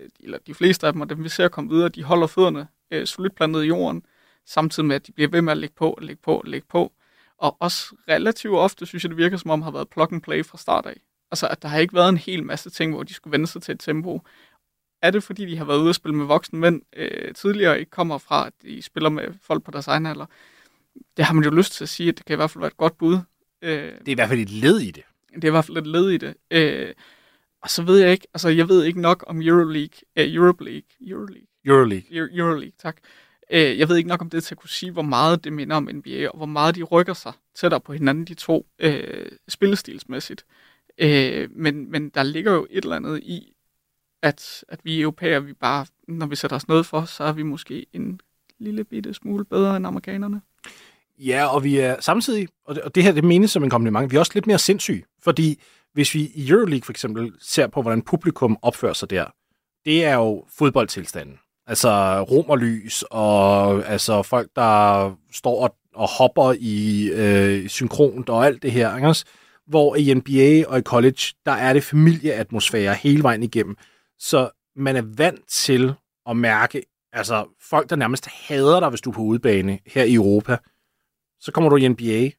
[0.00, 2.68] øh, eller de fleste af dem, og dem vi ser komme videre, de holder fødderne
[2.90, 4.02] øh, solidt plantet i jorden,
[4.46, 6.66] samtidig med, at de bliver ved med at lægge på, og lægge på, og lægge
[6.70, 6.92] på.
[7.38, 10.44] Og også relativt ofte, synes jeg, det virker som om, har været plug and play
[10.44, 11.00] fra start af.
[11.30, 13.62] Altså, at der har ikke været en hel masse ting, hvor de skulle vende sig
[13.62, 14.22] til et tempo.
[15.02, 17.78] Er det, fordi de har været ude at spille med voksne mænd øh, tidligere, og
[17.78, 20.26] ikke kommer fra, at de spiller med folk på deres egen alder?
[21.16, 22.68] Det har man jo lyst til at sige, at det kan i hvert fald være
[22.70, 23.18] et godt bud.
[23.62, 25.02] Øh, Det er i hvert fald et led i det.
[25.34, 26.34] det er i hvert fald et led i det.
[26.50, 26.94] Øh,
[27.62, 30.82] og så ved jeg ikke, altså jeg ved ikke nok om Euroleague, øh, Europe League,
[31.00, 32.06] Euroleague, Euroleague.
[32.10, 32.96] Euro- Euroleague, tak.
[33.50, 35.76] Øh, jeg ved ikke nok om det til at kunne sige, hvor meget det minder
[35.76, 40.44] om NBA, og hvor meget de rykker sig tættere på hinanden, de to, øh, spillestilsmæssigt.
[40.98, 43.52] Øh, men, men der ligger jo et eller andet i,
[44.22, 47.42] at, at vi europæer, vi bare, når vi sætter os noget for, så er vi
[47.42, 48.20] måske en
[48.58, 50.40] lille bitte smule bedre end amerikanerne.
[51.18, 54.10] Ja, og vi er samtidig, og det, og det her det menes som en kompliment,
[54.10, 57.82] vi er også lidt mere sindssyge, fordi hvis vi i Euroleague for eksempel ser på,
[57.82, 59.24] hvordan publikum opfører sig der,
[59.84, 61.38] det er jo fodboldtilstanden.
[61.66, 68.46] Altså romerlys og og altså folk, der står og, og hopper i øh, synkront og
[68.46, 68.96] alt det her.
[68.96, 69.14] Ikke?
[69.66, 73.76] Hvor i NBA og i college, der er det familieatmosfære hele vejen igennem.
[74.18, 75.94] Så man er vant til
[76.26, 80.14] at mærke, altså folk, der nærmest hader dig, hvis du er på udebane her i
[80.14, 80.56] Europa,
[81.40, 82.30] så kommer du i NBA,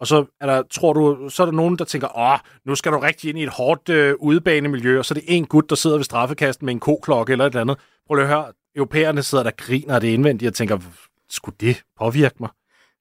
[0.00, 2.92] og så er der, tror du, så er der nogen, der tænker, åh, nu skal
[2.92, 5.76] du rigtig ind i et hårdt øh, udebanemiljø, og så er det en gut, der
[5.76, 7.78] sidder ved straffekasten med en koklokke eller et eller andet.
[8.06, 10.78] Prøv lige at høre, europæerne sidder der griner det indvendigt og tænker,
[11.28, 12.50] skulle det påvirke mig?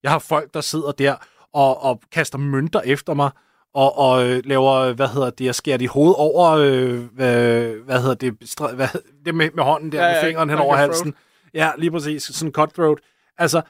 [0.03, 1.15] Jeg har folk, der sidder der
[1.53, 3.31] og, og kaster mønter efter mig,
[3.73, 8.01] og, og øh, laver, hvad hedder det, jeg skærer de hoved over, øh, hvad, hvad
[8.01, 8.87] hedder det, stra- hvad,
[9.25, 11.13] det med, med hånden der, ja, Ja, med fingeren hen over halsen.
[11.53, 12.23] Ja, lige præcis.
[12.23, 12.97] Sådan cutthroat.
[13.37, 13.61] Altså,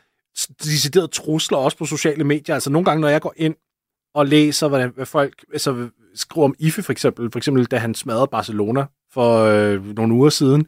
[0.64, 2.56] deciderede trusler også på sociale medier.
[2.56, 3.56] Altså, nogle gange, når jeg går ind
[4.14, 7.96] og læser, hvad, hvad folk altså, skriver om Ife, for eksempel, for eksempel, da han
[7.96, 10.68] smadrede Barcelona for øh, nogle uger siden.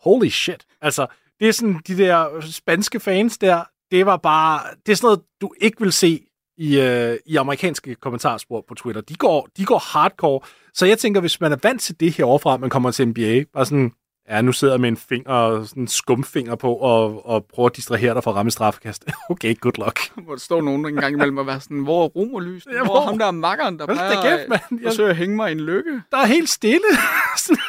[0.00, 0.66] Holy shit.
[0.80, 1.06] Altså,
[1.40, 5.20] det er sådan, de der spanske fans der, det var bare, det er sådan noget,
[5.40, 6.27] du ikke vil se
[6.58, 9.00] i, øh, i amerikanske kommentarspor på Twitter.
[9.02, 10.40] De går, de går hardcore.
[10.74, 13.44] Så jeg tænker, hvis man er vant til det her overfra, man kommer til NBA,
[13.54, 13.92] bare sådan,
[14.30, 17.76] ja, nu sidder jeg med en finger, sådan en skumfinger på, og, og prøver at
[17.76, 19.04] distrahere dig fra at ramme straffekast.
[19.30, 20.00] okay, good luck.
[20.24, 22.66] Hvor der står nogen en gang imellem og være sådan, hvor er romerlys?
[22.66, 24.60] Ja, hvor hvor- er ham der makkeren, der plejer kæft, mand.
[24.62, 26.02] at Jeg- forsøge at hænge mig i en lykke?
[26.10, 26.86] der er helt stille.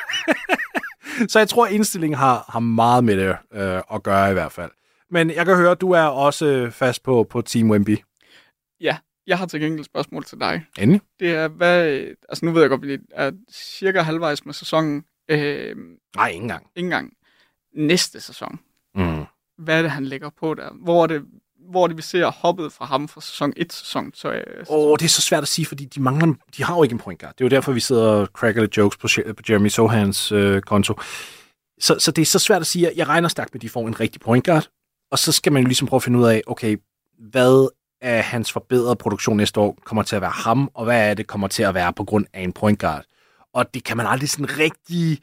[1.32, 4.52] så jeg tror, at indstillingen har, har meget med det øh, at gøre i hvert
[4.52, 4.72] fald.
[5.12, 7.98] Men jeg kan høre, at du er også øh, fast på, på Team Wemby.
[8.82, 10.66] Ja, jeg har til gengæld et spørgsmål til dig.
[10.80, 11.02] Endelig.
[11.20, 11.84] Det er, hvad...
[12.30, 15.04] Altså nu ved jeg godt, vi er cirka halvvejs med sæsonen.
[15.30, 15.76] Øh,
[16.16, 16.68] Nej, ikke engang.
[16.76, 17.14] ikke engang
[17.76, 18.60] næste sæson.
[18.96, 19.24] Mm.
[19.58, 20.70] Hvad er det, han lægger på der?
[20.84, 21.22] Hvor er det,
[21.72, 24.30] hvor er det vi ser hoppet fra ham fra sæson 1 til sæson 2?
[24.32, 26.94] Øh, Åh, det er så svært at sige, fordi de mangler, de har jo ikke
[26.94, 27.34] en point guard.
[27.36, 30.62] Det er jo derfor, vi sidder og cracker lidt jokes på, på Jeremy Sohans øh,
[30.62, 30.94] konto.
[31.80, 33.70] Så, så det er så svært at sige, at jeg regner stærkt med, at de
[33.70, 34.70] får en rigtig point guard.
[35.12, 36.78] Og så skal man jo ligesom prøve at finde ud af, okay,
[37.20, 37.70] hvad
[38.02, 41.28] af hans forbedrede produktion næste år kommer til at være ham, og hvad er det
[41.28, 43.06] kommer til at være på grund af en point guard.
[43.54, 45.20] og det kan man aldrig sådan rigtig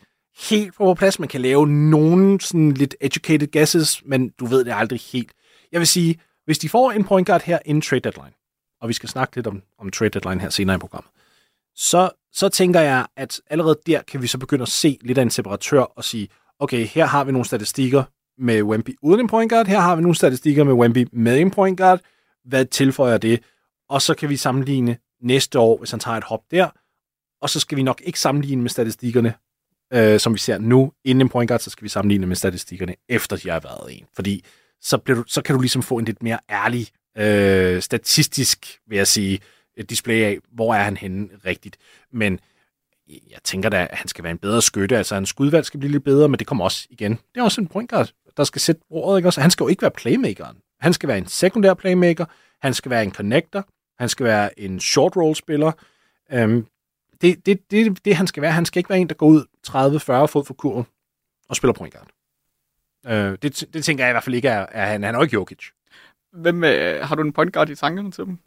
[0.51, 1.19] helt få på plads.
[1.19, 5.33] Man kan lave nogle sådan lidt educated guesses, men du ved det aldrig helt.
[5.73, 8.33] Jeg vil sige, hvis de får en point guard her inden trade deadline,
[8.81, 11.11] og vi skal snakke lidt om, om trade deadline her senere i programmet,
[11.75, 15.23] så, så tænker jeg, at allerede der kan vi så begynde at se lidt af
[15.23, 18.05] en separatør og sige, okay, her har vi nogle statistikker
[18.39, 21.51] med Wemby uden en point guard, her har vi nogle statistikker med Wemby med en
[21.51, 22.01] point guard,
[22.47, 23.43] hvad tilføjer det?
[23.89, 26.69] Og så kan vi sammenligne næste år, hvis han tager et hop der,
[27.43, 29.35] og så skal vi nok ikke sammenligne med statistikkerne,
[29.93, 32.95] øh, som vi ser nu, inden en point guard, så skal vi sammenligne med statistikkerne,
[33.09, 34.07] efter de har været en.
[34.15, 34.45] Fordi
[34.81, 38.97] så, bliver du, så kan du ligesom få en lidt mere ærlig, øh, statistisk, vil
[38.97, 39.41] jeg sige,
[39.91, 41.77] display af, hvor er han henne rigtigt.
[42.13, 42.41] Men
[43.09, 45.93] jeg tænker da, at han skal være en bedre skytte, altså hans skudvalg skal blive
[45.93, 47.13] lidt bedre, men det kommer også igen.
[47.13, 49.41] Det er også en point guard, der skal sætte bordet, ikke også?
[49.41, 50.57] Han skal jo ikke være playmakeren.
[50.81, 52.25] Han skal være en sekundær playmaker,
[52.63, 55.73] han skal være en connector, han skal være en short roll spiller.
[56.35, 56.67] Um,
[57.21, 58.53] det, det, det, det, han skal være.
[58.53, 60.87] Han skal ikke være en, der går ud 30-40 fod for kurven
[61.49, 62.09] og spiller point guard.
[63.05, 65.03] Uh, det, det tænker jeg i hvert fald ikke er, er han.
[65.03, 65.65] Han er jo ikke Jokic.
[66.33, 68.39] Hvem, øh, har du en point guard i tankerne til dem?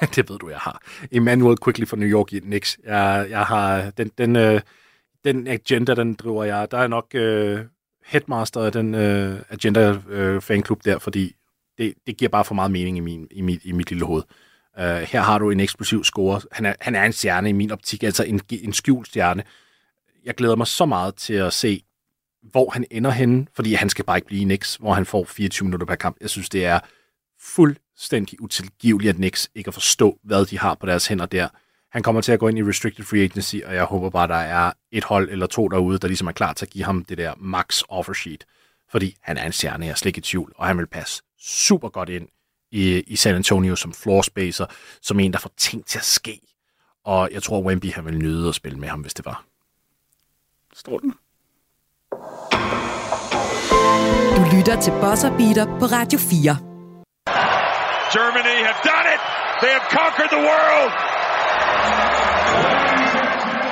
[0.14, 0.82] det ved du, jeg har.
[1.12, 2.78] Emmanuel Quickly fra New York Knicks.
[2.84, 4.60] Jeg, jeg har den, den, øh,
[5.24, 6.70] den agenda, den driver jeg.
[6.70, 7.60] Der er nok øh,
[8.04, 11.36] headmaster af den øh, agenda øh, fanklub der, fordi
[11.78, 14.22] det, det giver bare for meget mening i, min, i, mit, i mit lille hoved.
[14.78, 16.40] Uh, her har du en eksplosiv score.
[16.52, 19.44] Han er, han er en stjerne i min optik, altså en, en skjult stjerne.
[20.24, 21.82] Jeg glæder mig så meget til at se,
[22.42, 25.66] hvor han ender henne, fordi han skal bare ikke blive i hvor han får 24
[25.66, 26.16] minutter per kamp.
[26.20, 26.80] Jeg synes, det er
[27.40, 31.48] fuldstændig utilgiveligt, at Nix ikke at forstå, hvad de har på deres hænder der.
[31.92, 34.34] Han kommer til at gå ind i restricted free agency, og jeg håber bare, der
[34.34, 37.18] er et hold eller to derude, der ligesom er klar til at give ham det
[37.18, 38.44] der max offer sheet.
[38.90, 41.22] Fordi han er en stjerne, jeg er slet ikke i tvivl, og han vil passe
[41.42, 42.28] super godt ind
[42.70, 44.66] i, i San Antonio som floor spacer,
[45.00, 46.40] som en, der får ting til at ske.
[47.04, 49.44] Og jeg tror, Wemby han vil nyde at spille med ham, hvis det var.
[50.74, 51.14] Står den?
[54.36, 56.56] Du lytter til Buzzer Beater på Radio 4.
[58.16, 59.20] Germany have done it!
[59.62, 60.92] They have conquered the world!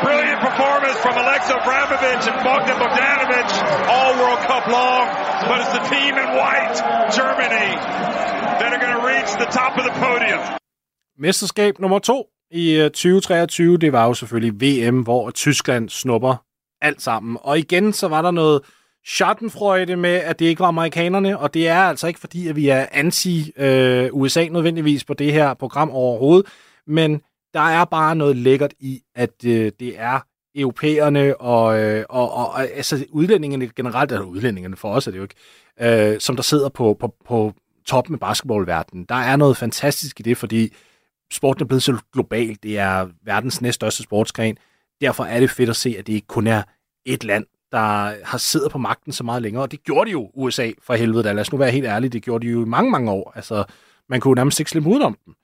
[0.09, 3.49] Brilliant performance from Alexa Abramovich and Bogdan Bogdanovic
[3.95, 5.05] all World Cup long.
[5.49, 6.77] But it's the team in white,
[7.19, 7.69] Germany,
[8.59, 10.41] that are going to reach the top of the podium.
[11.19, 16.45] Mesterskab nummer to i øh, 2023, det var jo selvfølgelig VM, hvor Tyskland snupper
[16.81, 17.39] alt sammen.
[17.41, 18.63] Og igen, så var der noget
[19.07, 22.69] schadenfreude med, at det ikke var amerikanerne, og det er altså ikke fordi, at vi
[22.69, 26.47] er anti-USA øh, nødvendigvis på det her program overhovedet,
[26.87, 27.23] men
[27.55, 30.21] der er bare noget lækkert i, at øh, det er
[30.55, 35.19] europæerne og, øh, og, og, og altså udlændingene generelt, eller udlændingene for os er det
[35.19, 35.35] jo ikke,
[35.81, 37.55] øh, som der sidder på, på, på
[37.87, 39.05] toppen med basketballverdenen.
[39.05, 40.73] Der er noget fantastisk i det, fordi
[41.33, 42.57] sporten er blevet så global.
[42.63, 44.57] Det er verdens næststørste sportsgren.
[45.01, 46.63] Derfor er det fedt at se, at det ikke kun er
[47.07, 49.63] et land, der har siddet på magten så meget længere.
[49.63, 51.33] Og det gjorde de jo, USA, for helvede da.
[51.33, 53.33] Lad os nu være helt ærlige, det gjorde de jo i mange, mange år.
[53.35, 53.65] Altså,
[54.09, 55.35] man kunne nærmest ikke slippe udenom dem.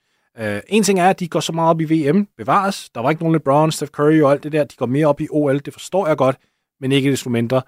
[0.40, 2.90] Uh, en ting er, at de går så meget op i VM, bevares.
[2.90, 4.64] Der var ikke nogen LeBron, Steph Curry og alt det der.
[4.64, 6.37] De går mere op i OL, det forstår jeg godt,
[6.81, 7.62] men ikke desto mindre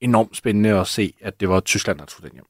[0.00, 2.44] enormt spændende at se, at det var Tyskland, der tog den hjem.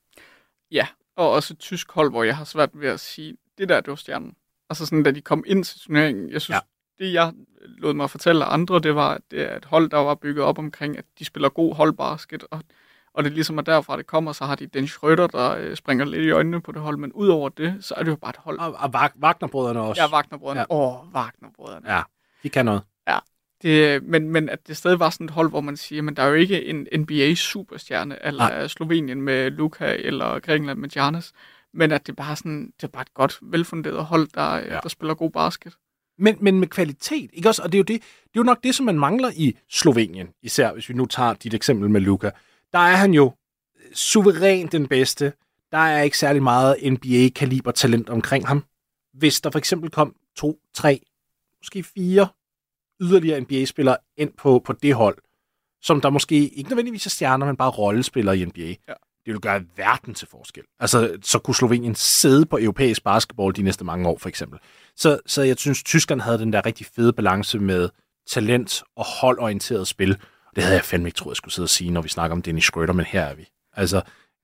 [0.70, 3.80] Ja, og også et tysk hold, hvor jeg har svært ved at sige, det der,
[3.80, 4.34] det var stjernen.
[4.70, 7.04] Altså sådan, da de kom ind til turneringen, jeg synes, ja.
[7.04, 9.98] det jeg lod mig fortælle af andre, det var, at det er et hold, der
[9.98, 12.62] var bygget op omkring, at de spiller god holdbasket, og,
[13.16, 16.04] og det ligesom er derfra, det kommer, så har de den Schrøder, der øh, springer
[16.04, 18.36] lidt i øjnene på det hold, men udover det, så er det jo bare et
[18.36, 18.58] hold.
[18.58, 18.90] Og, og
[19.22, 20.02] Wagner-brødrene også.
[20.02, 20.72] Ja, Wagner-brødrene.
[20.72, 21.00] Åh, ja.
[21.00, 21.92] oh, Wagner-brødrene.
[21.92, 22.02] Ja,
[22.42, 22.82] de kan noget.
[23.08, 23.18] Ja,
[23.62, 26.22] det, men, men at det stadig var sådan et hold, hvor man siger, men der
[26.22, 28.66] er jo ikke en NBA-superstjerne, eller Nej.
[28.66, 31.32] Slovenien med Luka, eller Grækenland med Giannis,
[31.74, 34.78] men at det er bare sådan, det er bare et godt, velfunderet hold, der, ja.
[34.82, 35.76] der spiller god basket.
[36.18, 37.62] Men, men med kvalitet, ikke også?
[37.62, 40.28] Og det er, jo det, det er jo nok det, som man mangler i Slovenien,
[40.42, 42.30] især hvis vi nu tager dit eksempel med Luka.
[42.72, 43.32] Der er han jo
[43.94, 45.32] suverænt den bedste.
[45.72, 48.64] Der er ikke særlig meget NBA-kaliber talent omkring ham.
[49.14, 51.00] Hvis der for eksempel kom to, tre,
[51.60, 52.28] måske fire
[53.00, 55.18] yderligere NBA-spillere ind på, på det hold,
[55.82, 58.60] som der måske ikke nødvendigvis er stjerner, men bare rollespillere i NBA.
[58.60, 58.94] Ja.
[59.26, 60.62] Det vil gøre verden til forskel.
[60.80, 64.58] Altså, så kunne Slovenien sidde på europæisk basketball de næste mange år, for eksempel.
[64.96, 67.88] Så, så jeg synes, Tyskland havde den der rigtig fede balance med
[68.28, 70.18] talent og holdorienteret spil.
[70.56, 72.42] Det havde jeg fandme ikke troet, jeg skulle sidde og sige, når vi snakker om
[72.42, 73.48] Dennis Schröder, men her er vi.
[73.72, 74.02] Altså,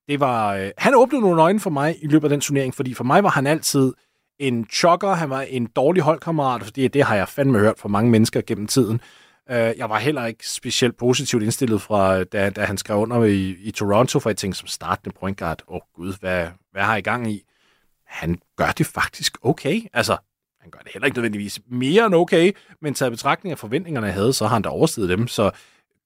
[0.08, 0.54] det var...
[0.54, 3.22] Øh, han åbnede nogle øjne for mig i løbet af den turnering, fordi for mig
[3.22, 3.92] var han altid
[4.38, 8.10] en chokker, han var en dårlig holdkammerat, fordi det har jeg fandme hørt fra mange
[8.10, 9.00] mennesker gennem tiden.
[9.50, 13.24] Øh, jeg var heller ikke specielt positivt indstillet fra, øh, da, da han skrev under
[13.24, 16.82] i, i Toronto, for jeg tænkte som startende point guard, åh oh, gud, hvad, hvad
[16.82, 17.42] har I gang i?
[18.06, 19.80] Han gør det faktisk okay.
[19.92, 20.16] Altså,
[20.60, 24.14] han gør det heller ikke nødvendigvis mere end okay, men taget betragtning af forventningerne, jeg
[24.14, 25.28] havde, så har han da oversteget dem.
[25.28, 25.50] Så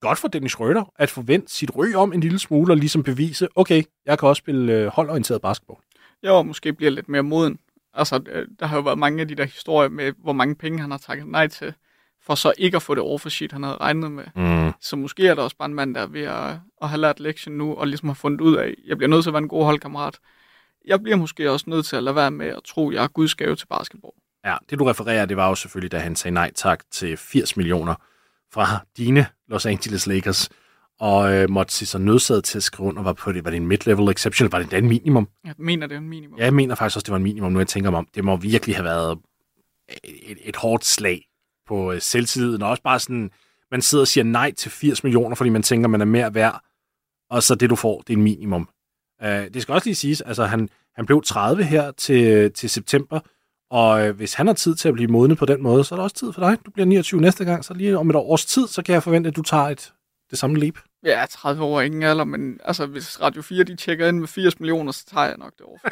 [0.01, 3.49] godt for Dennis Schröder at forvente sit ry om en lille smule og ligesom bevise,
[3.55, 5.79] okay, jeg kan også spille øh, holdorienteret basketball.
[6.23, 7.59] Jo, måske bliver lidt mere moden.
[7.95, 10.81] Altså, øh, der har jo været mange af de der historier med, hvor mange penge
[10.81, 11.75] han har takket nej til,
[12.27, 14.25] for så ikke at få det offer sheet, han havde regnet med.
[14.37, 14.73] Mm.
[14.81, 17.21] Så måske er der også bare en mand, der er ved at, at have lært
[17.21, 19.49] lektion nu, og ligesom har fundet ud af, jeg bliver nødt til at være en
[19.49, 20.19] god holdkammerat.
[20.87, 23.09] Jeg bliver måske også nødt til at lade være med at tro, at jeg er
[23.09, 24.13] Guds gave til basketball.
[24.45, 27.57] Ja, det du refererer, det var jo selvfølgelig, da han sagde nej tak til 80
[27.57, 27.95] millioner
[28.53, 30.49] fra dine Los Angeles Lakers,
[31.01, 33.57] og øh, måtte se sig nødsaget til at skrive under, var, på det, var det
[33.57, 35.29] en mid-level exception, eller var det endda en minimum?
[35.45, 36.39] Jeg mener, det er en minimum.
[36.39, 38.09] Ja, jeg mener faktisk også, det var en minimum, nu jeg tænker mig om.
[38.15, 39.19] Det må virkelig have været
[40.05, 41.27] et, et hårdt slag
[41.67, 43.31] på øh, selvtilliden, og også bare sådan,
[43.71, 46.61] man sidder og siger nej til 80 millioner, fordi man tænker, man er mere værd,
[47.31, 48.69] og så det, du får, det er en minimum.
[49.23, 53.21] Uh, det skal også lige siges, altså han, han blev 30 her til, til september,
[53.71, 55.97] og øh, hvis han har tid til at blive modnet på den måde, så er
[55.97, 56.59] der også tid for dig.
[56.67, 59.29] Du bliver 29 næste gang, så lige om et års tid, så kan jeg forvente,
[59.29, 59.93] at du tager et,
[60.31, 60.75] det samme leap.
[61.05, 64.29] Ja, 30 år er ingen alder, men altså, hvis Radio 4 de tjekker ind med
[64.29, 65.79] 80 millioner, så tager jeg nok det over.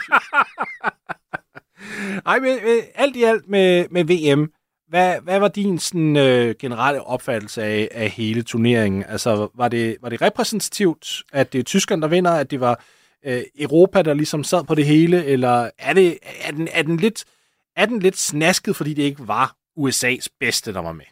[2.26, 4.52] Ej, men øh, alt i alt med, med VM,
[4.88, 9.04] hvad, hvad var din sådan, øh, generelle opfattelse af, af hele turneringen?
[9.08, 12.84] Altså, var det, var det repræsentativt, at det er Tyskland, der vinder, at det var
[13.26, 16.96] øh, Europa, der ligesom sad på det hele, eller er, det, er, den, er, den
[16.96, 17.24] lidt,
[17.76, 21.04] er den lidt snasket, fordi det ikke var USA's bedste, der var med?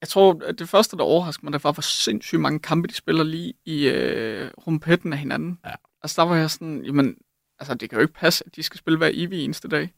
[0.00, 2.94] Jeg tror, at det første, der overraskede mig, det var, hvor sindssygt mange kampe, de
[2.94, 5.58] spiller lige i øh, rumpetten af hinanden.
[5.64, 5.70] Ja.
[6.02, 7.16] Altså, der var jeg sådan, jamen,
[7.58, 9.92] altså, det kan jo ikke passe, at de skal spille hver evig eneste dag.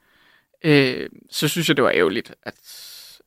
[0.65, 2.55] Øh, så synes jeg, det var ærgerligt, at,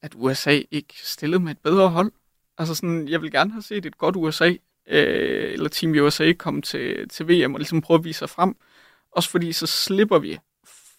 [0.01, 2.11] at USA ikke stillede med et bedre hold.
[2.57, 4.53] Altså sådan, jeg vil gerne have set et godt USA,
[4.87, 8.55] øh, eller Team USA komme til, til VM og ligesom prøve at vise sig frem.
[9.11, 10.39] Også fordi så slipper vi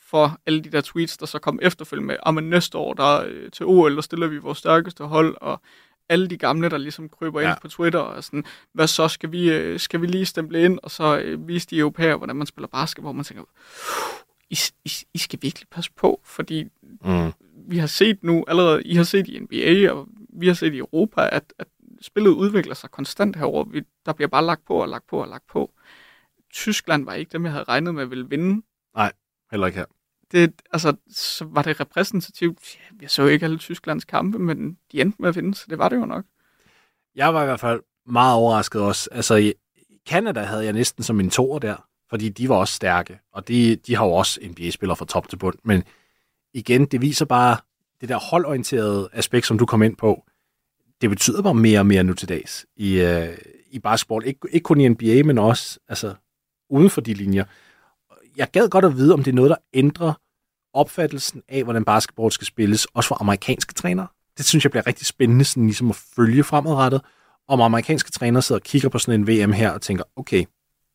[0.06, 3.24] for alle de der tweets, der så kom efterfølgende med, at ah, næste år der,
[3.26, 5.60] øh, til OL, der stiller vi vores stærkeste hold, og
[6.08, 7.50] alle de gamle, der ligesom kryber ja.
[7.50, 10.78] ind på Twitter, og sådan, hvad så, skal vi, øh, skal vi lige stemple ind,
[10.82, 13.44] og så øh, vise de europæere, hvordan man spiller basket, hvor man tænker,
[14.50, 16.64] I, I, I skal virkelig passe på, fordi
[17.04, 17.32] Mm.
[17.68, 20.08] vi har set nu allerede, I har set i NBA, og
[20.40, 21.66] vi har set i Europa, at, at
[22.00, 23.64] spillet udvikler sig konstant herover.
[23.64, 25.70] Vi, der bliver bare lagt på og lagt på og lagt på.
[26.52, 28.62] Tyskland var ikke dem, jeg havde regnet med ville vinde.
[29.50, 29.95] Heller ikke her.
[30.32, 32.58] Det, altså, så var det repræsentativt.
[33.00, 35.88] Jeg så ikke alle Tysklands kampe, men de endte med at vinde, så det var
[35.88, 36.24] det jo nok.
[37.14, 39.08] Jeg var i hvert fald meget overrasket også.
[39.12, 39.54] Altså, i
[40.08, 41.76] Canada havde jeg næsten som en toer der,
[42.10, 45.36] fordi de var også stærke, og de, de har jo også NBA-spillere fra top til
[45.36, 45.56] bund.
[45.64, 45.82] Men
[46.54, 47.56] igen, det viser bare
[48.00, 50.24] det der holdorienterede aspekt, som du kom ind på.
[51.00, 53.38] Det betyder bare mere og mere nu til dags i, øh,
[53.70, 54.26] i basketball.
[54.26, 56.14] Ikke, ikke kun i NBA, men også altså,
[56.70, 57.44] uden for de linjer.
[58.36, 60.12] Jeg gad godt at vide, om det er noget, der ændrer
[60.74, 64.06] opfattelsen af, hvordan basketball skal spilles, også for amerikanske trænere.
[64.38, 67.00] Det synes jeg bliver rigtig spændende, sådan ligesom at følge fremadrettet.
[67.48, 70.44] Om amerikanske trænere sidder og kigger på sådan en VM her og tænker, okay,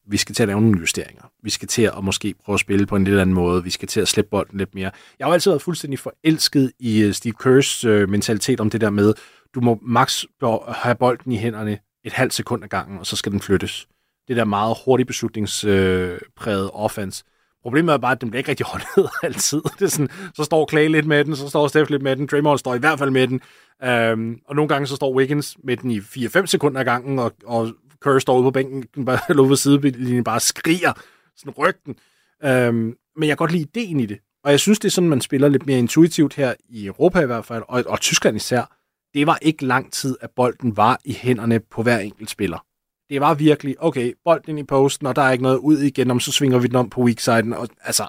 [0.08, 1.24] vi skal til at lave nogle justeringer.
[1.44, 3.64] Vi skal til at måske prøve at spille på en lidt anden måde.
[3.64, 4.92] Vi skal til at slippe bolden lidt mere.
[5.20, 8.82] Jeg har jo altid været fuldstændig forelsket i øh, Steve Kerrs øh, mentalitet om det
[8.82, 9.14] der med,
[9.56, 10.24] du må max
[10.68, 13.88] have bolden i hænderne et halvt sekund ad gangen, og så skal den flyttes.
[14.28, 17.24] Det der meget hurtigt beslutningspræget offense.
[17.64, 19.62] Problemet er bare, at den bliver ikke rigtig håndtet altid.
[19.80, 22.28] Det er sådan, så står Clay lidt med den, så står Steph lidt med den,
[22.28, 23.42] Draymond står i hvert fald med den,
[23.84, 27.34] øhm, og nogle gange så står Wiggins med den i 4-5 sekunder af gangen, og,
[27.46, 30.94] og Curry står ude på bænken, bare- eller ude på sidelinjen, bare skriger,
[31.38, 31.96] sådan rygten.
[32.44, 32.76] Øhm,
[33.16, 35.22] men jeg kan godt lide ideen i det, og jeg synes, det er sådan, man
[35.22, 38.78] spiller lidt mere intuitivt her i Europa i hvert fald, og, og Tyskland især.
[39.14, 42.66] Det var ikke lang tid, at bolden var i hænderne på hver enkelt spiller
[43.12, 46.12] det var virkelig, okay, bolden ind i posten, og der er ikke noget ud igen,
[46.12, 47.54] om så svinger vi den om på weak siden.
[47.54, 48.08] Og, altså,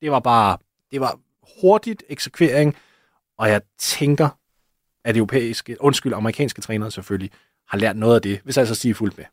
[0.00, 0.58] det var bare,
[0.90, 1.18] det var
[1.60, 2.76] hurtigt eksekvering,
[3.38, 4.28] og jeg tænker,
[5.04, 7.30] at europæiske, undskyld, amerikanske trænere selvfølgelig,
[7.68, 9.24] har lært noget af det, hvis altså sige fuldt med.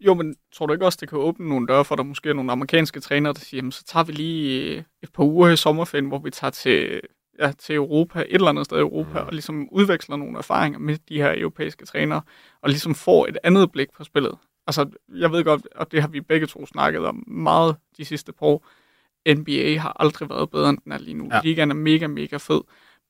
[0.00, 2.28] Jo, men tror du ikke også, det kan åbne nogle døre for, at der måske
[2.28, 5.48] er nogle amerikanske trænere, der siger, jamen, så tager vi lige øh, et par uger
[5.48, 7.00] i sommerferien, hvor vi tager til,
[7.38, 9.26] ja, til Europa, et eller andet sted i Europa, mm.
[9.26, 12.22] og ligesom udveksler nogle erfaringer med de her europæiske trænere,
[12.62, 14.38] og ligesom får et andet blik på spillet.
[14.66, 18.32] Altså, jeg ved godt, og det har vi begge to snakket om meget de sidste
[18.32, 18.66] par år,
[19.28, 21.28] NBA har aldrig været bedre, end den er lige nu.
[21.30, 21.36] Ja.
[21.36, 21.40] Ja.
[21.44, 22.60] Ligaen er mega, mega fed.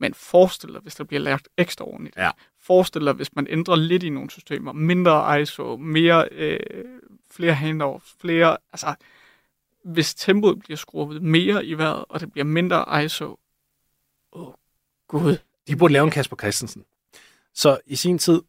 [0.01, 2.17] Men forestil dig, hvis der bliver lært ekstra ordentligt.
[2.17, 2.31] Ja.
[2.61, 4.73] Forestil dig, hvis man ændrer lidt i nogle systemer.
[4.73, 6.59] Mindre ISO, mere, øh,
[7.31, 8.57] flere handoffs, flere...
[8.73, 8.95] Altså,
[9.85, 13.37] hvis tempoet bliver skruet mere i vejret, og det bliver mindre ISO,
[14.35, 14.55] åh, oh,
[15.09, 15.37] gud.
[15.69, 16.85] De burde lave en Kasper Christensen.
[17.55, 18.43] Så i sin tid,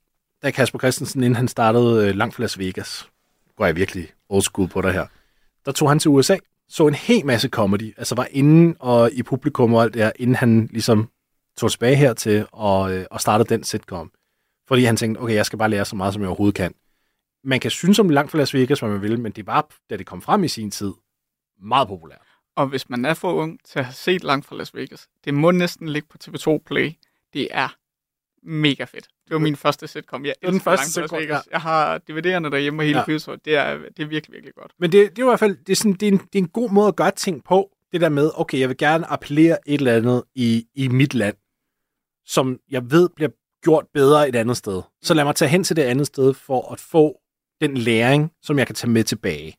[0.44, 3.10] da Kasper Christensen, inden han startede øh, langt fra Las Vegas,
[3.56, 5.08] går jeg virkelig old school på det her,
[5.66, 6.38] der tog han til USA,
[6.70, 10.12] så en hel masse comedy, altså var inde og i publikum og alt det her,
[10.16, 11.10] inden han ligesom
[11.58, 14.12] tog tilbage hertil og, øh, og startede den sitcom.
[14.68, 16.74] Fordi han tænkte, okay, jeg skal bare lære så meget, som jeg overhovedet kan.
[17.44, 19.98] Man kan synes om langt fra Las Vegas, hvad man vil, men det var, da
[19.98, 20.94] det kom frem i sin tid,
[21.62, 22.28] meget populært.
[22.56, 25.34] Og hvis man er for ung til at have set langt fra Las Vegas, det
[25.34, 26.92] må næsten ligge på TV2 Play.
[27.34, 27.76] Det er
[28.44, 29.08] mega fedt.
[29.28, 30.26] Det var min første sitcom.
[30.26, 31.48] Jeg var den første sitcom, Vegas.
[31.52, 33.04] Jeg har DVD'erne derhjemme og hele Ja.
[33.28, 33.36] ja.
[33.46, 34.72] Det er, det er virkelig, virkelig godt.
[34.80, 36.44] Men det, det er i hvert fald det er sådan, det er, en, det er
[36.44, 37.72] en god måde at gøre ting på.
[37.92, 41.36] Det der med, okay, jeg vil gerne appellere et eller andet i, i mit land,
[42.26, 43.30] som jeg ved bliver
[43.64, 44.82] gjort bedre et andet sted.
[45.02, 47.20] Så lad mig tage hen til det andet sted for at få
[47.62, 49.58] den læring, som jeg kan tage med tilbage.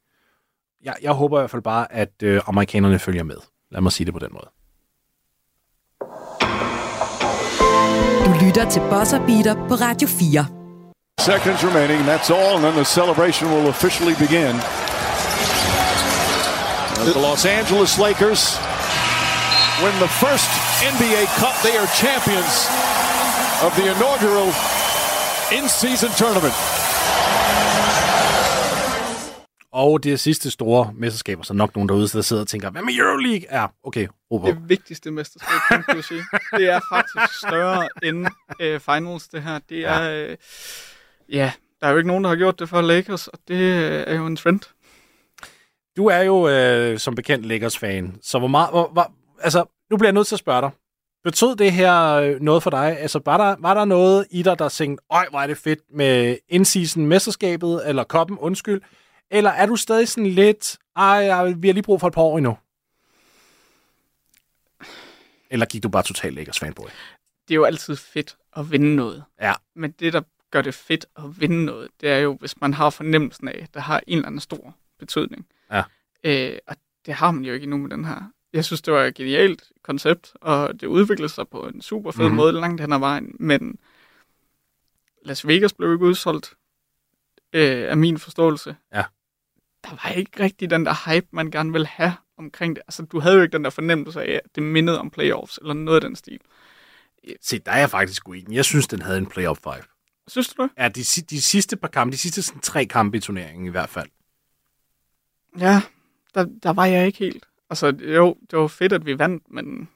[0.84, 3.36] Jeg, jeg håber i hvert fald bare, at øh, amerikanerne følger med.
[3.70, 4.48] Lad mig sige det på den måde.
[8.26, 10.46] Du lytter til Buzzer Beater på Radio 4.
[11.20, 14.54] Seconds remaining, that's all, and then the celebration will officially begin.
[17.00, 18.42] As the Los Angeles Lakers
[19.82, 20.50] win the first
[20.94, 21.54] NBA Cup.
[21.66, 22.54] They are champions
[23.66, 24.48] of the inaugural
[25.58, 26.54] in-season tournament.
[29.76, 32.94] Og det sidste store mesterskaber, så nok nogen derude, der sidder og tænker, hvad med
[32.94, 33.46] Euroleague?
[33.52, 34.46] Ja, okay, ro på.
[34.46, 36.22] Det vigtigste mesterskab, kan man sige.
[36.56, 38.26] Det er faktisk større end
[38.60, 39.58] øh, finals, det her.
[39.68, 40.36] Det er, øh,
[41.28, 44.04] ja, der er jo ikke nogen, der har gjort det for Lakers, og det øh,
[44.06, 44.60] er jo en trend.
[45.96, 48.70] Du er jo øh, som bekendt Lakers-fan, så hvor meget...
[48.70, 50.70] Hvor, hvor, altså, nu bliver jeg nødt til at spørge dig.
[51.24, 52.98] Betød det her øh, noget for dig?
[53.00, 55.80] Altså, var der, var der noget i dig, der tænkte, øj, hvor er det fedt
[55.94, 58.80] med in-season mesterskabet, eller koppen, undskyld?
[59.30, 62.38] Eller er du stadig sådan lidt, ej, vi har lige brug for et par år
[62.38, 62.58] endnu?
[65.50, 66.86] Eller gik du bare totalt Lakers fanboy?
[67.48, 69.24] Det er jo altid fedt at vinde noget.
[69.40, 69.52] Ja.
[69.74, 72.90] Men det, der gør det fedt at vinde noget, det er jo, hvis man har
[72.90, 75.46] fornemmelsen af, at det har en eller anden stor betydning.
[75.72, 75.82] Ja.
[76.24, 78.30] Øh, og det har man jo ikke endnu med den her.
[78.52, 82.18] Jeg synes, det var et genialt koncept, og det udviklede sig på en super fed
[82.18, 82.24] Mhm.
[82.24, 82.36] mm-hmm.
[82.36, 83.78] måde langt hen ad vejen, men
[85.24, 86.54] Las Vegas blev ikke udsolgt
[87.52, 88.76] øh, af min forståelse.
[88.94, 89.04] Ja.
[89.86, 92.82] Der var ikke rigtig den der hype, man gerne ville have omkring det.
[92.86, 95.74] Altså, du havde jo ikke den der fornemmelse af, at det mindede om playoffs, eller
[95.74, 96.40] noget af den stil.
[97.40, 98.56] Se, der er jeg faktisk uenig.
[98.56, 99.86] Jeg synes, den havde en playoff vibe.
[100.28, 100.70] Synes du det?
[100.78, 103.88] Ja, de, de sidste par kampe, de sidste sådan, tre kampe i turneringen i hvert
[103.88, 104.08] fald.
[105.58, 105.82] Ja,
[106.34, 107.44] der, der var jeg ikke helt.
[107.70, 109.88] Altså, jo, det var fedt, at vi vandt, men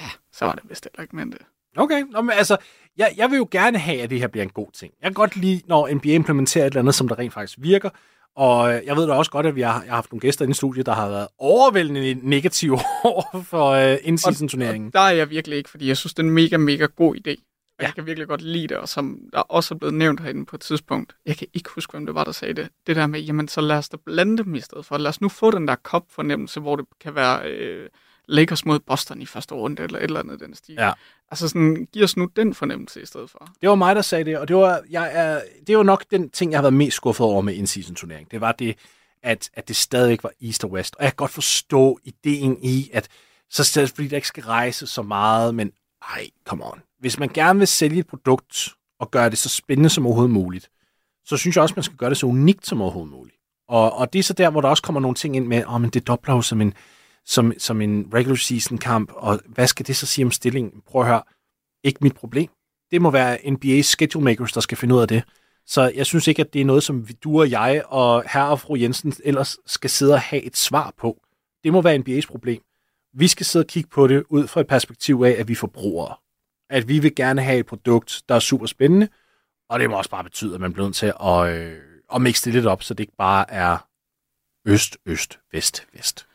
[0.00, 1.46] ja, så var det vist heller ikke med det.
[1.76, 2.56] Okay, Nå, men altså,
[2.96, 4.94] jeg, jeg vil jo gerne have, at det her bliver en god ting.
[5.00, 7.90] Jeg kan godt lide, når NBA implementerer et eller andet, som der rent faktisk virker.
[8.36, 10.44] Og øh, jeg ved da også godt, at vi har, jeg har haft nogle gæster
[10.44, 14.90] inde i studiet, der har været overvældende negative over for uh, in-season-turneringen.
[14.90, 17.30] Der er jeg virkelig ikke, fordi jeg synes, det er en mega, mega god idé.
[17.78, 17.86] Og ja.
[17.86, 20.56] jeg kan virkelig godt lide det, og som der også er blevet nævnt herinde på
[20.56, 21.16] et tidspunkt.
[21.26, 22.68] Jeg kan ikke huske, hvem det var, der sagde det.
[22.86, 24.98] Det der med, jamen så lad os da blande dem i stedet for.
[24.98, 27.88] Lad os nu få den der kop-fornemmelse, hvor det kan være øh,
[28.30, 30.74] Lakers mod Boston i første runde, eller et eller andet den stil.
[30.78, 30.92] Ja.
[31.30, 33.48] Altså sådan, giv os nu den fornemmelse i stedet for.
[33.60, 36.30] Det var mig, der sagde det, og det var, jeg er, det var nok den
[36.30, 38.30] ting, jeg har været mest skuffet over med in-season-turnering.
[38.30, 38.76] Det var det,
[39.22, 40.96] at, at det stadigvæk var East og West.
[40.96, 43.08] Og jeg kan godt forstå ideen i, at
[43.50, 46.82] så stedet, fordi der ikke skal rejse så meget, men ej, come on.
[46.98, 48.68] Hvis man gerne vil sælge et produkt
[49.00, 50.70] og gøre det så spændende som overhovedet muligt,
[51.24, 53.36] så synes jeg også, man skal gøre det så unikt som overhovedet muligt.
[53.68, 55.80] Og, og det er så der, hvor der også kommer nogle ting ind med, oh,
[55.80, 56.74] men det dobler jo som en,
[57.30, 60.82] som, som en regular season kamp, og hvad skal det så sige om stillingen?
[60.86, 61.22] Prøv at høre,
[61.84, 62.50] ikke mit problem.
[62.90, 65.22] Det må være NBA schedule makers, der skal finde ud af det.
[65.66, 68.48] Så jeg synes ikke, at det er noget, som vi- du og jeg og herre
[68.48, 71.20] og fru Jensen ellers skal sidde og have et svar på.
[71.64, 72.62] Det må være NBA's problem.
[73.14, 76.14] Vi skal sidde og kigge på det ud fra et perspektiv af, at vi forbrugere.
[76.70, 79.08] At vi vil gerne have et produkt, der er super spændende,
[79.68, 81.78] og det må også bare betyde, at man bliver nødt til at, øh,
[82.14, 83.78] at mixe det lidt op, så det ikke bare er
[84.66, 86.26] øst, øst, vest, vest.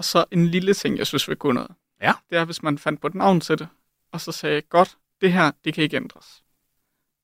[0.00, 1.70] Og så en lille ting, jeg synes vil kunne noget.
[2.02, 2.12] Ja.
[2.30, 3.68] Det er, hvis man fandt på et navn til det,
[4.12, 6.42] og så sagde, godt, det her, det kan ikke ændres.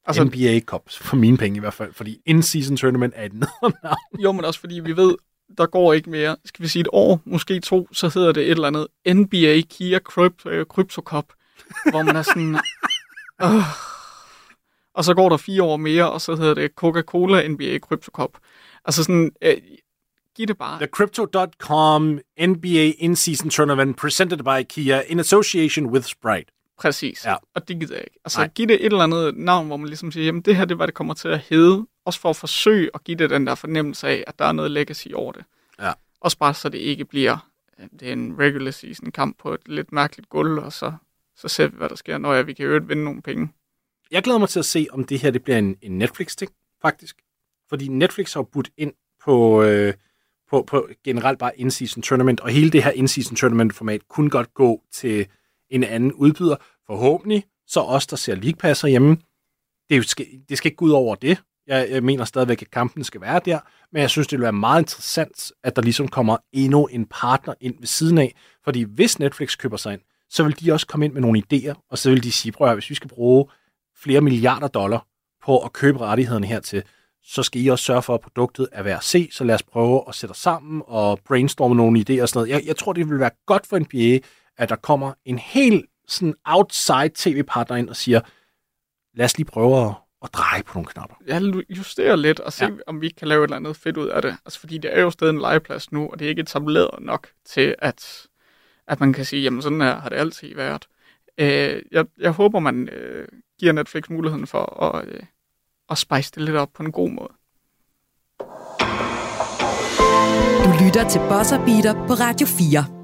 [0.04, 3.74] Altså, NBA Cups, for mine penge i hvert fald, fordi in-season tournament er et navn.
[4.18, 5.16] Jo, men også fordi vi ved,
[5.58, 8.50] der går ikke mere, skal vi sige et år, måske to, så hedder det et
[8.50, 11.27] eller andet NBA Kia Crypt, øh, Crypto Cup,
[11.90, 12.54] hvor man er sådan,
[13.42, 13.62] øh.
[14.94, 18.31] og så går der fire år mere, og så hedder det Coca-Cola NBA Crypto Cup.
[18.85, 19.56] Altså sådan, øh,
[20.37, 20.78] giv det bare.
[20.78, 26.52] The Crypto.com NBA in-season tournament presented by Kia in association with Sprite.
[26.78, 27.24] Præcis.
[27.24, 27.34] Ja.
[27.54, 28.18] Og det gider jeg ikke.
[28.24, 28.48] Altså, Nej.
[28.54, 30.76] giv det et eller andet navn, hvor man ligesom siger, jamen det her, det er,
[30.76, 31.87] hvad det kommer til at hedde.
[32.04, 34.70] Også for at forsøge at give det den der fornemmelse af, at der er noget
[34.70, 35.44] legacy over det.
[35.80, 35.92] Ja.
[36.20, 37.48] Også bare så det ikke bliver,
[38.00, 40.92] det er en regular season kamp på et lidt mærkeligt gulv, og så,
[41.37, 43.48] så ser vi, hvad der sker, når ja, vi kan øvrigt vinde nogle penge.
[44.10, 47.16] Jeg glæder mig til at se, om det her det bliver en, en Netflix-ting, faktisk.
[47.68, 48.92] Fordi Netflix har budt ind
[49.24, 49.94] på, øh,
[50.51, 54.55] på, på generelt bare in-season tournament, og hele det her in-season tournament format kunne godt
[54.55, 55.27] gå til
[55.71, 56.57] en anden udbyder.
[56.87, 59.17] Forhåbentlig, så os, der ser League Pass hjemme,
[59.90, 61.42] det skal, det skal ikke gå ud over det.
[61.67, 63.59] Jeg, jeg mener stadigvæk, at kampen skal være der,
[63.92, 67.55] men jeg synes, det vil være meget interessant, at der ligesom kommer endnu en partner
[67.61, 68.35] ind ved siden af,
[68.65, 71.87] fordi hvis Netflix køber sig ind, så vil de også komme ind med nogle idéer,
[71.90, 73.47] og så vil de sige, prøv at hvis vi skal bruge
[73.97, 75.07] flere milliarder dollar
[75.44, 76.83] på at købe rettighederne hertil,
[77.29, 79.62] så skal I også sørge for, at produktet er værd at se, så lad os
[79.62, 82.48] prøve at sætte os sammen og brainstorme nogle idéer og sådan noget.
[82.48, 84.18] Jeg, jeg tror, det vil være godt for NBA,
[84.56, 88.20] at der kommer en helt sådan outside tv-partner ind og siger,
[89.14, 91.16] lad os lige prøve at, at dreje på nogle knapper.
[91.27, 92.70] Jeg justerer lidt og se, ja.
[92.87, 94.37] om vi kan lave et eller andet fedt ud af det.
[94.44, 97.29] Altså, fordi det er jo stadig en legeplads nu, og det er ikke etableret nok
[97.44, 98.27] til, at,
[98.87, 100.88] at man kan sige, jamen sådan her har det altid været.
[101.38, 105.22] Øh, jeg, jeg håber, man øh, giver Netflix muligheden for at, øh,
[105.90, 107.32] at spice det lidt op på en god måde.
[110.64, 112.96] Du lytter til Buzzer Beater på Radio 4.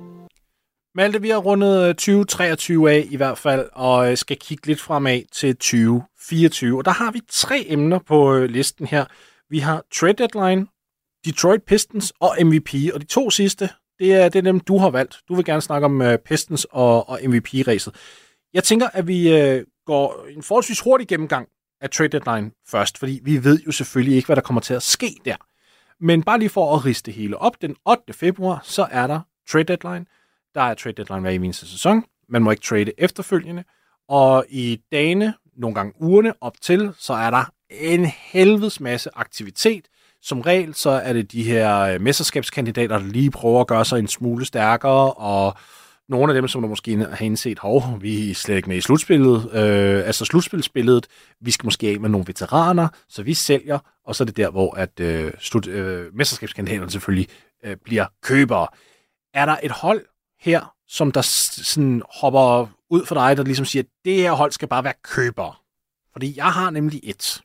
[0.95, 4.81] Malte, vi har rundet 2023 øh, af i hvert fald, og øh, skal kigge lidt
[4.81, 6.79] fremad til 2024.
[6.79, 9.05] Og der har vi tre emner på øh, listen her.
[9.51, 10.67] Vi har trade deadline,
[11.25, 12.75] Detroit Pistons og MVP.
[12.95, 13.69] Og de to sidste,
[13.99, 15.21] det er, det er dem, du har valgt.
[15.29, 17.95] Du vil gerne snakke om Pistons og, og MVP-ræset.
[18.55, 19.29] Jeg tænker, at vi
[19.87, 21.49] går en forholdsvis hurtig gennemgang
[21.83, 24.83] af trade deadline først, fordi vi ved jo selvfølgelig ikke, hvad der kommer til at
[24.83, 25.37] ske der.
[26.01, 28.13] Men bare lige for at riste det hele op, den 8.
[28.13, 30.07] februar, så er der trade deadline–
[30.55, 32.05] der er trade deadline hver eneste sæson.
[32.29, 33.65] Man må ikke trade efterfølgende.
[34.09, 39.89] Og i dagene, nogle gange ugerne op til, så er der en helvedes masse aktivitet.
[40.23, 43.99] Som regel, så er det de her øh, mesterskabskandidater, der lige prøver at gøre sig
[43.99, 45.55] en smule stærkere, og
[46.09, 48.81] nogle af dem, som du måske har indset, hov, vi er slet ikke med i
[48.81, 51.07] slutspillet, øh, altså slutspilsbilledet,
[51.41, 54.51] vi skal måske af med nogle veteraner, så vi sælger, og så er det der,
[54.51, 57.29] hvor at øh, slut, øh, mesterskabskandidaterne selvfølgelig
[57.65, 58.69] øh, bliver købere.
[59.35, 60.05] Er der et hold,
[60.41, 64.53] her, som der sådan hopper ud for dig, der ligesom siger, at det her hold
[64.53, 65.63] skal bare være køber.
[66.13, 67.43] Fordi jeg har nemlig et.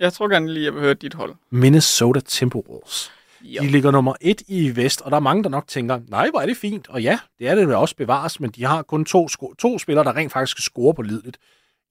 [0.00, 1.34] Jeg tror gerne lige, jeg vil høre dit hold.
[1.50, 3.12] Minnesota Timberwolves.
[3.46, 3.62] Jo.
[3.62, 6.40] De ligger nummer et i vest, og der er mange, der nok tænker, nej, hvor
[6.40, 6.88] er det fint.
[6.88, 9.78] Og ja, det er det vil også bevares, men de har kun to, sko- to
[9.78, 11.36] spillere, der rent faktisk skal score på lidet.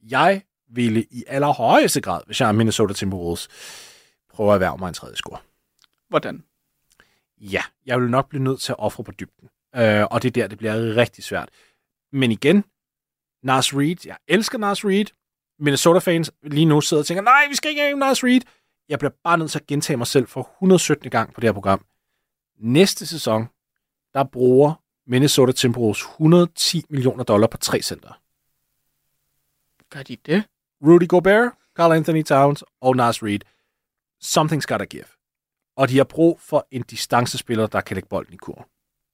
[0.10, 3.48] Jeg ville i allerhøjeste grad, hvis jeg er Minnesota Timberwolves,
[4.34, 5.38] prøve at erhverve mig en tredje score.
[6.10, 6.44] Hvordan?
[7.42, 9.50] Ja, jeg vil nok blive nødt til at ofre på dybden.
[9.76, 11.50] Øh, og det er der, det bliver rigtig svært.
[12.12, 12.64] Men igen,
[13.44, 15.06] Nas Reed, jeg elsker Nas Reed.
[15.60, 18.42] Minnesota-fans lige nu sidder og tænker, nej, vi skal ikke have Nas Reed.
[18.90, 21.10] Jeg bliver bare nødt til at gentage mig selv for 117.
[21.10, 21.86] gang på det her program.
[22.58, 23.48] Næste sæson,
[24.14, 24.74] der bruger
[25.08, 28.22] Minnesota Timberwolves 110 millioner dollar på tre center.
[29.90, 30.44] Gør de det?
[30.86, 33.40] Rudy Gobert, Carl Anthony Towns og Nas Reed.
[34.24, 35.06] Something's gotta give.
[35.76, 38.66] Og de har brug for en distancespiller, der kan lægge bolden i kurven.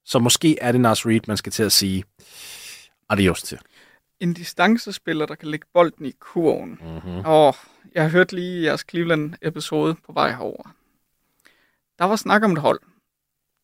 [0.06, 2.04] Så måske er det Nas Reed, man skal til at sige
[3.10, 3.60] adios til.
[4.20, 6.80] En distancespiller, der kan lægge bolden i kurven.
[6.82, 7.22] Mm-hmm.
[7.26, 7.56] Og
[7.96, 10.76] jeg har hørt lige jeres Cleveland-episode på vej herover.
[12.00, 12.80] Der var snak om et hold,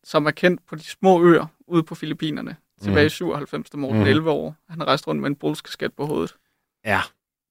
[0.03, 2.55] som er kendt på de små øer ude på Filippinerne.
[2.81, 3.07] Tilbage mm.
[3.07, 4.07] i 97, da Morten mm.
[4.07, 4.55] 11 år.
[4.69, 6.35] Han har rejst rundt med en bulskasket på hovedet.
[6.85, 7.01] Ja,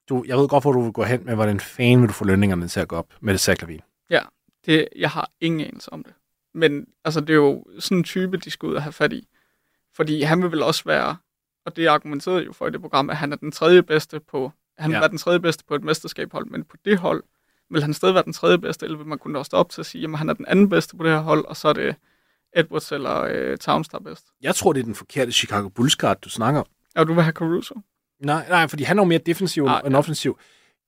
[0.09, 2.25] du, jeg ved godt, hvor du vil gå hen med, hvordan fanden vil du få
[2.25, 3.81] lønningerne til at gå op med det saklavin.
[4.11, 4.20] Ja,
[4.66, 6.12] det, jeg har ingen anelse om det.
[6.55, 9.29] Men altså, det er jo sådan en type, de skal ud og have fat i.
[9.95, 11.16] Fordi han vil vel også være,
[11.64, 14.53] og det argumenterede jo for i det program, at han er den tredje bedste på,
[14.79, 15.01] han ja.
[15.01, 17.22] er den tredje bedste på et mesterskabhold, men på det hold
[17.70, 19.87] vil han stadig være den tredje bedste, eller vil man kunne også op til at
[19.87, 21.97] sige, at han er den anden bedste på det her hold, og så er det
[22.57, 24.27] Edwards eller øh, Towns, der er bedst.
[24.43, 26.66] Jeg tror, det er den forkerte Chicago Bulls card, du snakker om.
[26.97, 27.75] Ja, du vil have Caruso?
[28.22, 29.99] Nej, nej, fordi han er jo mere defensiv ah, end ja.
[29.99, 30.39] offensiv.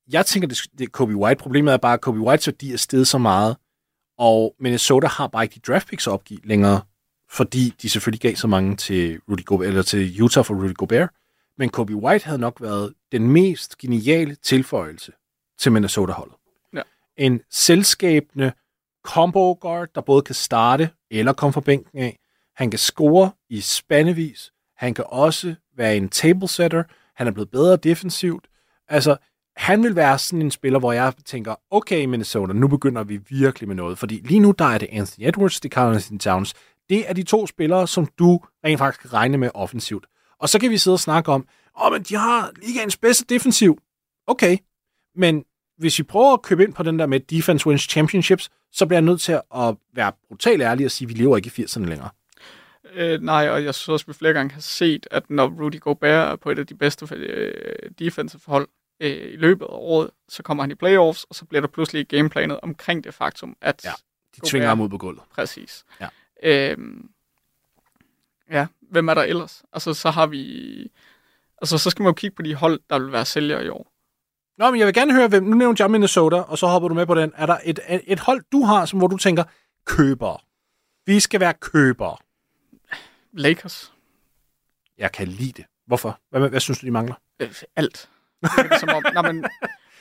[0.08, 1.38] Jeg tænker, det, det er Kobe White.
[1.38, 3.56] Problemet er bare, at Kobe Whites værdi er steget så meget,
[4.18, 6.80] og Minnesota har bare ikke de draft picks at opgive længere,
[7.30, 11.10] fordi de selvfølgelig gav så mange til, Rudy Gobert, eller til Utah for Rudy Gobert.
[11.58, 15.12] Men Kobe White havde nok været den mest geniale tilføjelse
[15.58, 16.36] til Minnesota-holdet.
[16.74, 16.82] Ja.
[17.16, 18.52] En selskabende
[19.04, 22.18] combo guard, der både kan starte eller komme fra bænken af.
[22.56, 24.52] Han kan score i spandevis.
[24.76, 26.82] Han kan også være en table setter.
[27.14, 28.46] Han er blevet bedre defensivt.
[28.88, 29.16] Altså,
[29.56, 33.68] han vil være sådan en spiller, hvor jeg tænker, okay Minnesota, nu begynder vi virkelig
[33.68, 33.98] med noget.
[33.98, 36.54] Fordi lige nu, der er det Anthony Edwards, det er Carl Anthony Towns.
[36.88, 40.06] Det er de to spillere, som du rent faktisk kan regne med offensivt.
[40.40, 41.46] Og så kan vi sidde og snakke om,
[41.80, 43.78] åh, oh, men de har ligaens bedste defensiv.
[44.26, 44.58] Okay,
[45.14, 45.44] men
[45.78, 48.96] hvis vi prøver at købe ind på den der med defense wins championships, så bliver
[48.96, 51.84] jeg nødt til at være brutalt ærlig og sige, at vi lever ikke i 80'erne
[51.84, 52.10] længere.
[52.92, 55.80] Øh, nej, og jeg synes også, at vi flere gange har set, at når Rudy
[55.80, 58.68] Gobert er på et af de bedste øh, defensive hold
[59.00, 62.08] øh, i løbet af året, så kommer han i playoffs, og så bliver der pludselig
[62.08, 63.92] gameplanet omkring det faktum, at ja,
[64.36, 65.22] De tvinger ham ud på gulvet.
[65.30, 65.84] Præcis.
[66.00, 66.08] Ja.
[66.42, 67.10] Øhm,
[68.50, 69.62] ja, hvem er der ellers?
[69.72, 70.42] Altså, så har vi...
[71.62, 73.92] Altså, så skal man jo kigge på de hold, der vil være sælgere i år.
[74.58, 75.42] Nå, men jeg vil gerne høre, hvem...
[75.42, 77.32] Nu nævnte jeg Minnesota, og så hopper du med på den.
[77.36, 79.44] Er der et, et hold, du har, som, hvor du tænker,
[79.84, 80.44] køber?
[81.06, 82.16] Vi skal være købere.
[83.32, 83.92] Lakers.
[84.98, 85.64] Jeg kan lide det.
[85.86, 86.20] Hvorfor?
[86.30, 87.14] Hvad, hvad, synes du, de mangler?
[87.40, 88.08] Øh, alt.
[88.80, 89.44] Som om, nej, men,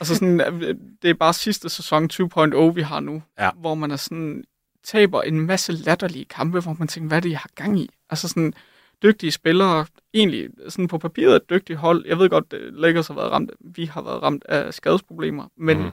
[0.00, 3.50] altså sådan, øh, det er bare sidste sæson 2.0, vi har nu, Ja.
[3.56, 4.44] hvor man er sådan,
[4.86, 7.90] taber en masse latterlige kampe, hvor man tænker, hvad er det, I har gang i?
[8.10, 8.54] Altså sådan,
[9.02, 12.06] dygtige spillere, egentlig sådan på papiret et dygtigt hold.
[12.06, 15.78] Jeg ved godt, at Lakers har været ramt, vi har været ramt af skadesproblemer, men
[15.78, 15.90] mm.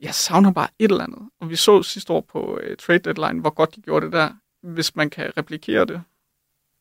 [0.00, 1.28] jeg savner bare et eller andet.
[1.40, 4.30] Og vi så sidste år på uh, trade deadline, hvor godt de gjorde det der.
[4.62, 6.02] Hvis man kan replikere det,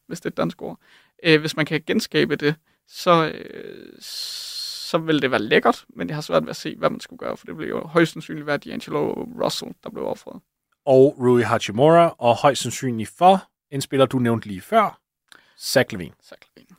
[0.08, 0.80] hvis det er et dansk ord,
[1.28, 2.56] uh, hvis man kan genskabe det,
[2.88, 6.90] så, uh, så vil det være lækkert, men jeg har svært ved at se, hvad
[6.90, 9.00] man skulle gøre, for det blev jo højst sandsynligt være D'Angelo
[9.44, 10.42] Russell, der blev offret.
[10.86, 15.00] Og Rui Hachimura, og højst sandsynligt for en spiller, du nævnte lige før,
[15.60, 16.14] Zach Levine.
[16.24, 16.76] Zach Levine.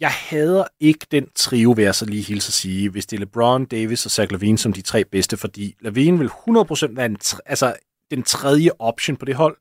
[0.00, 3.20] Jeg hader ikke den trio, vil jeg så lige hilse at sige, hvis det er
[3.20, 7.18] LeBron, Davis og Zach Levine som de tre bedste, fordi Levine vil 100% være en,
[7.46, 7.76] altså,
[8.10, 9.56] den tredje option på det hold.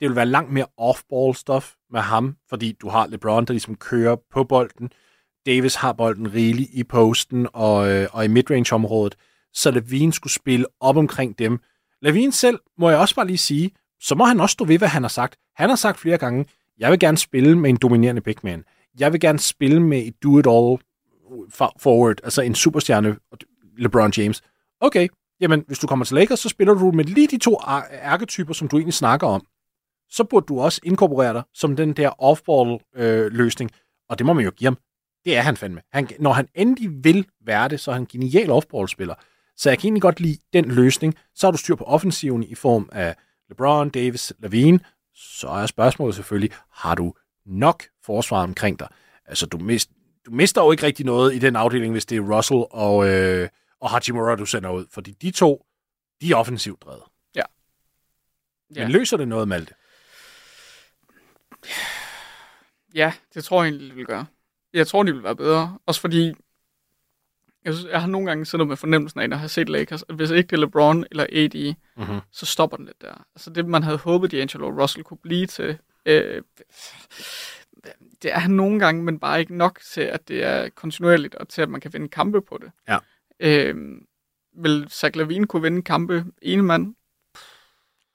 [0.00, 3.74] Det vil være langt mere off-ball stuff med ham, fordi du har LeBron, der ligesom
[3.74, 4.90] kører på bolden.
[5.46, 9.16] Davis har bolden rigeligt i posten og, øh, og i midrange-området,
[9.52, 11.60] så Levine skulle spille op omkring dem.
[12.02, 13.70] Lavin selv, må jeg også bare lige sige,
[14.00, 15.36] så må han også stå ved, hvad han har sagt.
[15.56, 16.46] Han har sagt flere gange,
[16.78, 18.64] jeg vil gerne spille med en dominerende big man.
[18.98, 20.78] Jeg vil gerne spille med et do-it-all
[21.78, 23.16] forward, altså en superstjerne,
[23.78, 24.42] LeBron James.
[24.80, 25.08] Okay,
[25.40, 28.52] jamen hvis du kommer til Lakers, så spiller du med lige de to ar- arketyper,
[28.54, 29.46] som du egentlig snakker om.
[30.10, 34.44] Så burde du også inkorporere dig som den der off-ball-løsning, øh, og det må man
[34.44, 34.78] jo give ham.
[35.24, 35.80] Det er han fandme.
[35.92, 39.14] Han, når han endelig vil være det, så er han en genial off-ball-spiller.
[39.56, 41.14] Så jeg kan egentlig godt lide den løsning.
[41.34, 43.16] Så har du styr på offensiven i form af
[43.48, 44.80] LeBron, Davis, Lavine.
[45.14, 47.14] Så er spørgsmålet selvfølgelig, har du
[47.46, 48.88] nok forsvar omkring dig?
[49.26, 49.90] Altså, du, mist,
[50.26, 53.48] du mister jo ikke rigtig noget i den afdeling, hvis det er Russell og, øh,
[53.80, 54.86] og Hachimura, du sender ud.
[54.90, 55.66] Fordi de to,
[56.20, 57.02] de er offensivt drevet.
[57.34, 57.42] Ja.
[58.70, 59.74] Men løser det noget, Malte?
[62.94, 64.26] Ja, det tror jeg egentlig, det vil gøre.
[64.72, 65.78] Jeg tror, de vil være bedre.
[65.86, 66.34] Også fordi,
[67.66, 70.04] jeg, synes, jeg har nogle gange siddet med fornemmelsen af, når jeg har set Lakers,
[70.08, 72.20] at hvis ikke det er LeBron eller AD, Mm-hmm.
[72.32, 73.24] så stopper den lidt der.
[73.34, 76.42] Altså det, man havde håbet, D'Angelo Russell kunne blive til, øh,
[78.22, 81.48] det er han nogle gange, men bare ikke nok til, at det er kontinuerligt, og
[81.48, 82.70] til, at man kan vinde kampe på det.
[82.88, 82.98] Ja.
[83.40, 83.76] Øh,
[84.58, 86.94] vil Zach Lavine kunne vinde kampe ene mand?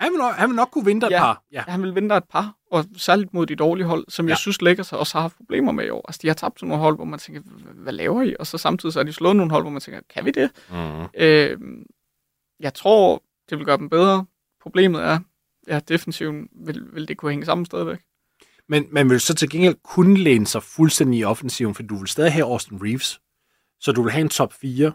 [0.02, 1.20] Han, vil nok, han vil nok kunne vinde dig et Ja.
[1.20, 1.44] par.
[1.52, 1.64] Ja.
[1.68, 4.28] Han vil vinde et par, og særligt mod de dårlige hold, som ja.
[4.28, 4.32] Ja.
[4.32, 6.06] jeg synes Lakers også har haft problemer med i år.
[6.08, 7.42] Altså, de har tabt til nogle hold, hvor man tænker,
[7.76, 8.36] hvad laver I?
[8.40, 10.50] Og så samtidig så har de slået nogle hold, hvor man tænker, kan vi det?
[10.70, 11.04] Mm.
[11.18, 11.58] Øh,
[12.60, 14.26] jeg tror, det vil gøre dem bedre.
[14.62, 15.20] Problemet er,
[15.68, 18.00] ja, defensiven vil, vil det kunne hænge sammen stadigvæk.
[18.70, 22.08] Men man vil så til gengæld kunne læne sig fuldstændig i offensiven, for du vil
[22.08, 23.22] stadig have Austin Reeves.
[23.80, 24.92] Så du vil have en top 4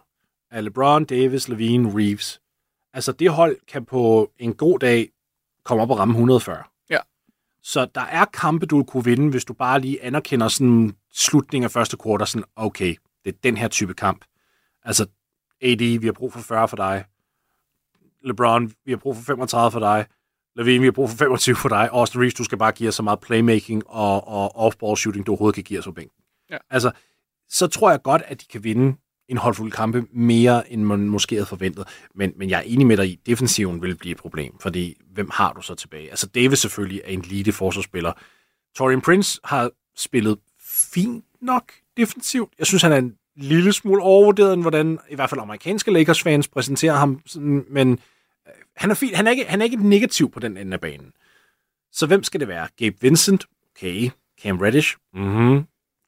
[0.50, 2.40] af LeBron, Davis, Levine, Reeves.
[2.97, 5.09] Altså det hold kan på en god dag
[5.64, 6.62] komme op og ramme 140.
[6.90, 6.99] Ja.
[7.62, 11.70] Så der er kampe, du kunne vinde, hvis du bare lige anerkender sådan slutningen af
[11.70, 12.94] første kvartal, sådan, okay,
[13.24, 14.24] det er den her type kamp.
[14.82, 15.07] Altså,
[15.62, 17.05] AD, vi har brug for 40 for dig.
[18.22, 20.07] LeBron, vi har brug for 35 for dig.
[20.57, 21.88] Levine, vi har brug for 25 for dig.
[21.92, 25.32] Austin Reeves, du skal bare give os så meget playmaking og, og off-ball shooting, du
[25.32, 26.22] overhovedet kan give os på bænken.
[26.51, 26.59] Ja.
[26.70, 26.90] Altså,
[27.49, 28.97] så tror jeg godt, at de kan vinde
[29.29, 31.85] en holdfuld kampe mere, end man måske havde forventet.
[32.14, 35.31] Men, men jeg er enig med dig i, defensiven vil blive et problem, fordi hvem
[35.33, 36.11] har du så tilbage?
[36.11, 38.12] Altså, Davis selvfølgelig er en elite forsvarsspiller.
[38.77, 40.39] Torian Prince har spillet
[40.93, 42.53] fint nok defensivt.
[42.59, 46.49] Jeg synes, han er en lille smule overvurderet, end hvordan i hvert fald amerikanske Lakers-fans
[46.49, 47.20] præsenterer ham.
[47.27, 49.16] Sådan, men øh, han er, fint.
[49.16, 51.12] Han, er ikke, han er ikke negativ på den ende af banen.
[51.93, 52.68] Så hvem skal det være?
[52.77, 53.47] Gabe Vincent?
[53.77, 54.11] Okay.
[54.43, 54.97] Cam Reddish?
[55.14, 55.64] Mhm.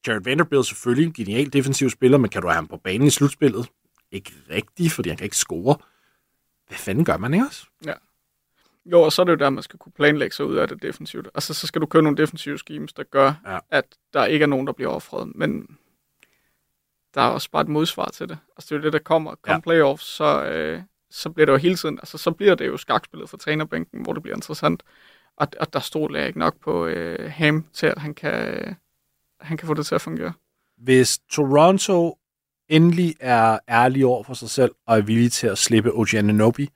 [0.07, 3.09] Jared Vanderbilt selvfølgelig, en genial defensiv spiller, men kan du have ham på banen i
[3.09, 3.67] slutspillet?
[4.11, 5.75] Ikke rigtigt, fordi han kan ikke score.
[6.67, 7.65] Hvad fanden gør man ikke også?
[8.85, 10.81] Jo, og så er det jo der, man skal kunne planlægge sig ud af det
[10.81, 11.27] defensivt.
[11.35, 13.53] Altså, så skal du køre nogle defensive schemes, der gør, Ja.
[13.53, 13.59] ja.
[13.69, 15.31] at der ikke er nogen, der bliver offret.
[15.35, 15.77] Men
[17.13, 18.37] der er også bare et modsvar til det.
[18.57, 19.31] Altså, det er jo det, der kommer.
[19.31, 19.53] Kom Ja.
[19.53, 19.59] ja.
[19.59, 23.29] playoffs, så, øh, så bliver det jo hele tiden, altså, så bliver det jo skakspillet
[23.29, 24.83] for trænerbænken, hvor det bliver interessant.
[25.37, 28.75] Og, og der stoler jeg ikke nok på øh, Ham til, at han kan,
[29.41, 30.33] han kan få det til at fungere.
[30.77, 32.17] Hvis Toronto
[32.69, 36.69] endelig er ærlig over for sig selv og er villig til at slippe OG Ananobi,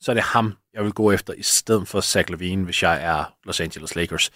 [0.00, 3.02] så er det ham, jeg vil gå efter, i stedet for Zach Levine, hvis jeg
[3.02, 4.30] er Los Angeles Lakers.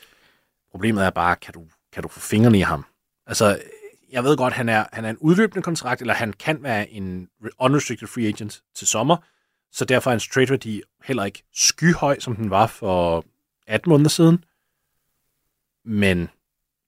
[0.71, 2.85] Problemet er bare, kan du, kan du få fingrene i ham?
[3.27, 3.61] Altså,
[4.11, 7.29] jeg ved godt, han er, han er en udløbende kontrakt, eller han kan være en
[7.59, 9.17] unrestricted free agent til sommer,
[9.73, 13.25] Så derfor er hans trade-værdi heller ikke skyhøj, som den var for
[13.67, 14.45] 18 måneder siden.
[15.85, 16.29] Men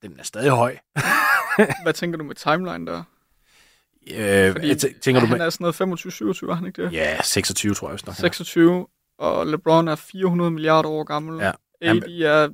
[0.02, 0.76] den er stadig høj.
[1.82, 3.02] Hvad tænker du med timeline der?
[4.10, 5.46] Øh, Fordi, jeg tæ- tænker du han med...
[5.46, 6.92] er sådan noget 25-27, er han ikke det?
[6.92, 8.14] Ja, 26 tror jeg også nok.
[8.16, 8.86] 26,
[9.18, 11.40] og LeBron er 400 milliarder år gammel.
[11.40, 11.52] Ja.
[11.80, 12.48] AD er...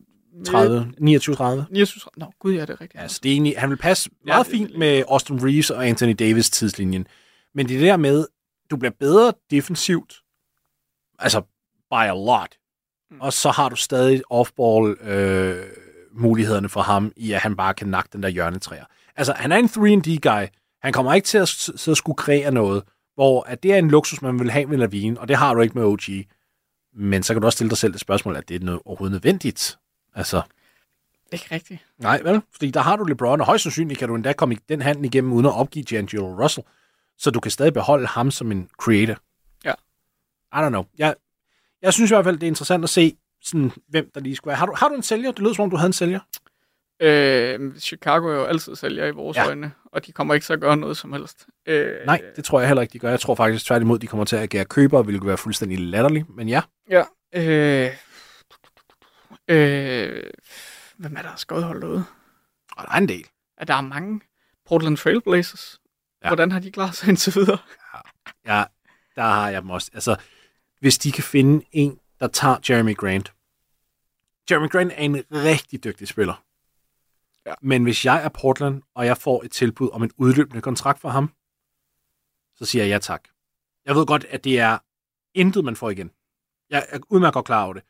[0.47, 1.67] 30, 29, 30.
[1.71, 3.03] 29, Nå, gud ja, det er rigtigt.
[3.03, 5.71] Ja, så det er egentlig, han vil passe Ja, meget det- fint med Austin Reeves
[5.71, 7.07] og Anthony Davis tidslinjen.
[7.55, 8.27] Men det er det der med,
[8.71, 10.15] du bliver bedre defensivt,
[11.19, 11.41] altså
[11.91, 12.49] by a lot,
[13.11, 13.21] Mm.
[13.21, 15.67] og så har du stadig off-ball øh,
[16.19, 18.85] mulighederne for ham i, at han bare kan nakke den der hjørnetræer.
[19.17, 20.47] Altså, han er en 3D-guy.
[20.83, 22.83] Han kommer ikke til at sidde og skulle kreere noget,
[23.15, 25.61] hvor at det er en luksus, man vil have med Lavine, og det har du
[25.61, 26.01] ikke med OG.
[26.95, 29.13] Men så kan du også stille dig selv det spørgsmål, at det er noget overhovedet
[29.13, 29.79] nødvendigt.
[30.15, 30.43] Altså,
[31.33, 31.87] Ikke rigtigt.
[31.99, 32.43] Nej, vel?
[32.53, 35.05] Fordi der har du LeBron, og højst sandsynligt kan du endda komme i den handel
[35.05, 36.67] igennem, uden at opgive D'Angelo Russell.
[37.19, 39.17] Så du kan stadig beholde ham som en creator.
[39.65, 39.73] Ja.
[40.53, 40.85] I don't know.
[40.99, 41.15] Jeg,
[41.83, 44.49] jeg synes i hvert fald, det er interessant at se, sådan, hvem der lige skulle
[44.51, 44.57] være.
[44.59, 45.31] Har du, har du en sælger?
[45.33, 46.21] Det lyder som om, du havde en sælger.
[47.03, 49.43] Øh, Chicago er jo altid sælger i vores Ja.
[49.43, 49.49] ja.
[49.49, 51.47] øjne, og de kommer ikke til at gøre noget som helst.
[51.67, 53.11] Øh, Nej, det tror jeg heller ikke, de gør.
[53.11, 56.29] Jeg tror faktisk tværtimod, de kommer til at agere køber, hvilket være fuldstændig latterligt.
[56.37, 57.05] Men ja, Ja.
[57.35, 57.91] Øh,
[59.49, 60.23] øh,
[60.97, 62.05] hvem er der skøjet holdt derude?
[62.77, 63.27] og der er en del.
[63.57, 64.21] At der er mange
[64.69, 65.81] Portland Trailblazers.
[66.23, 66.27] Ja.
[66.27, 66.31] Ja.
[66.31, 67.59] Hvordan har de klaret sig indtil videre?
[68.47, 68.65] Ja,
[69.17, 69.91] der har jeg dem også.
[69.95, 70.17] Altså,
[70.81, 73.35] hvis de kan finde en, der tager Jeremy Grant.
[74.51, 76.45] Jeremy Grant er en rigtig dygtig spiller.
[77.47, 77.55] Ja.
[77.61, 81.09] Men hvis jeg er Portland, og jeg får et tilbud om en udløbende kontrakt for
[81.09, 81.33] ham,
[82.57, 83.29] så siger jeg ja tak.
[83.85, 84.79] Jeg ved godt, at det er
[85.35, 86.11] intet, man får igen.
[86.71, 87.83] Jeg er udmærket godt klar over det.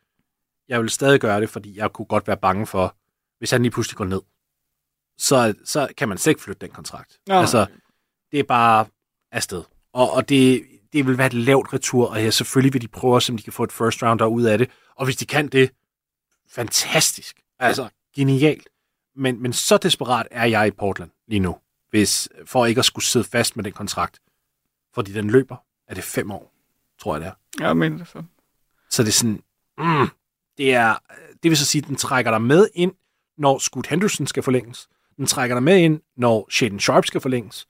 [0.67, 2.95] Jeg vil stadig gøre det, fordi jeg kunne godt være bange for,
[3.37, 4.21] hvis han lige pludselig går ned,
[5.17, 7.19] så, så kan man slet ikke flytte den kontrakt.
[7.27, 7.67] Nå, altså,
[8.31, 8.85] det er bare
[9.31, 9.63] afsted.
[9.93, 13.15] Og, og det, det vil være et lavt retur, og ja, selvfølgelig vil de prøve
[13.15, 14.69] at se, om de kan få et first rounder ud af det.
[14.95, 15.71] Og hvis de kan det,
[16.49, 17.41] fantastisk.
[17.59, 18.69] Altså, genialt.
[19.15, 21.57] Men, men så desperat er jeg i Portland lige nu,
[21.89, 24.19] hvis, for ikke at skulle sidde fast med den kontrakt.
[24.93, 25.55] Fordi den løber,
[25.87, 26.53] er det fem år,
[26.99, 27.65] tror jeg det er.
[27.65, 28.23] Jeg mener det så.
[28.89, 29.43] Så det er sådan,
[29.77, 30.07] mm,
[30.57, 30.95] det er,
[31.43, 32.91] det vil så sige, at den trækker dig med ind,
[33.37, 34.89] når Scoot Henderson skal forlænges.
[35.17, 37.67] Den trækker dig med ind, når Shaden Sharp skal forlænges.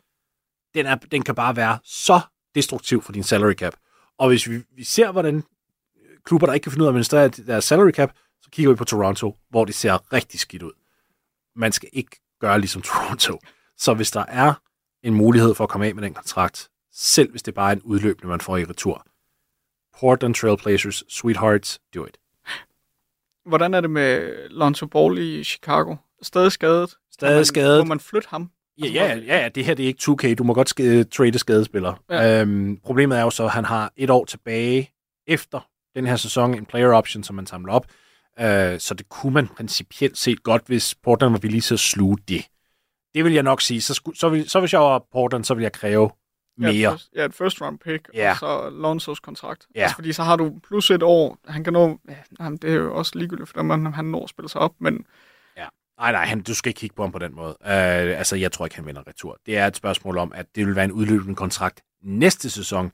[0.74, 2.22] Den, er, den kan bare være så
[2.56, 3.76] destruktiv for din salary cap.
[4.18, 5.43] Og hvis vi, vi ser, hvordan
[6.26, 8.76] klubber, der ikke kan finde ud af at administrere deres salary cap, så kigger vi
[8.76, 10.72] på Toronto, hvor det ser rigtig skidt ud.
[11.56, 13.39] Man skal ikke gøre ligesom Toronto.
[13.78, 14.54] Så hvis der er
[15.04, 17.82] en mulighed for at komme af med den kontrakt, selv hvis det bare er en
[17.82, 19.06] udløbende, man får i retur,
[20.00, 22.18] Portland Trailblazers, sweethearts, do it.
[23.45, 25.95] Hvordan er det med Lonzo Ball i Chicago?
[26.22, 26.95] Stadig skadet?
[27.12, 27.80] Stadig man, skadet.
[27.80, 28.52] Må man flytte ham?
[28.84, 30.01] Ja, ja, ja, det her det er ikke
[30.32, 30.34] 2K.
[30.36, 31.95] Du må godt sk- trade skadespillere.
[32.09, 32.41] Ja.
[32.41, 34.91] Øhm, problemet er jo så, at han har et år tilbage
[35.27, 37.86] efter den her sæson, en player option, som man samler op.
[38.39, 42.17] Øh, så det kunne man principielt set godt, hvis Portland var villig til at sluge
[42.27, 42.45] det.
[43.15, 43.82] Det vil jeg nok sige.
[43.82, 46.09] Så, sku, så, vil, så hvis jeg var Portland, så ville jeg kræve
[46.57, 46.71] mere.
[46.71, 48.32] Ja, et first, ja, et first round pick, Ja.
[48.32, 49.67] og så Lonzos kontrakt.
[49.75, 49.82] Ja.
[49.82, 51.38] Altså, fordi så har du plus et år.
[51.47, 51.99] Han kan nå...
[52.09, 54.61] Ja, nej, men det er jo også ligegyldigt for om han når at spille sig
[54.61, 55.05] op, men
[56.00, 57.58] Nej, nej, han, du skal ikke kigge på ham på den måde.
[57.62, 59.38] Øh, altså, jeg tror ikke, han vinder retur.
[59.45, 62.91] Det er et spørgsmål om, at det vil være en udløbende kontrakt næste sæson.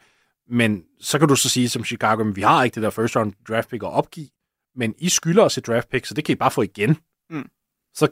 [0.50, 3.16] Men så kan du så sige som Chicago, at vi har ikke det der first
[3.16, 4.28] round draft pick at opgive,
[4.76, 6.98] men I skylder os et draft pick, så det kan I bare få igen.
[7.30, 7.50] Mm.
[7.94, 8.08] Så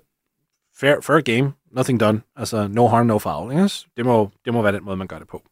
[0.80, 2.22] fair, fair game, nothing done.
[2.36, 3.54] Altså, no harm, no foul.
[3.54, 3.88] Yes?
[3.98, 5.44] Det, må, det må være den måde, man gør det på.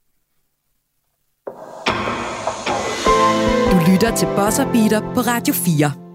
[3.72, 6.11] Du lytter til Buzzer Beater på Radio 4.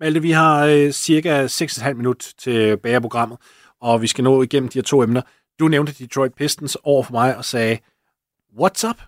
[0.00, 3.38] Malte, vi har øh, cirka 6,5 minut til bagerprogrammet,
[3.80, 5.22] og vi skal nå igennem de her to emner.
[5.58, 7.78] Du nævnte Detroit Pistons over for mig og sagde,
[8.60, 9.02] what's up?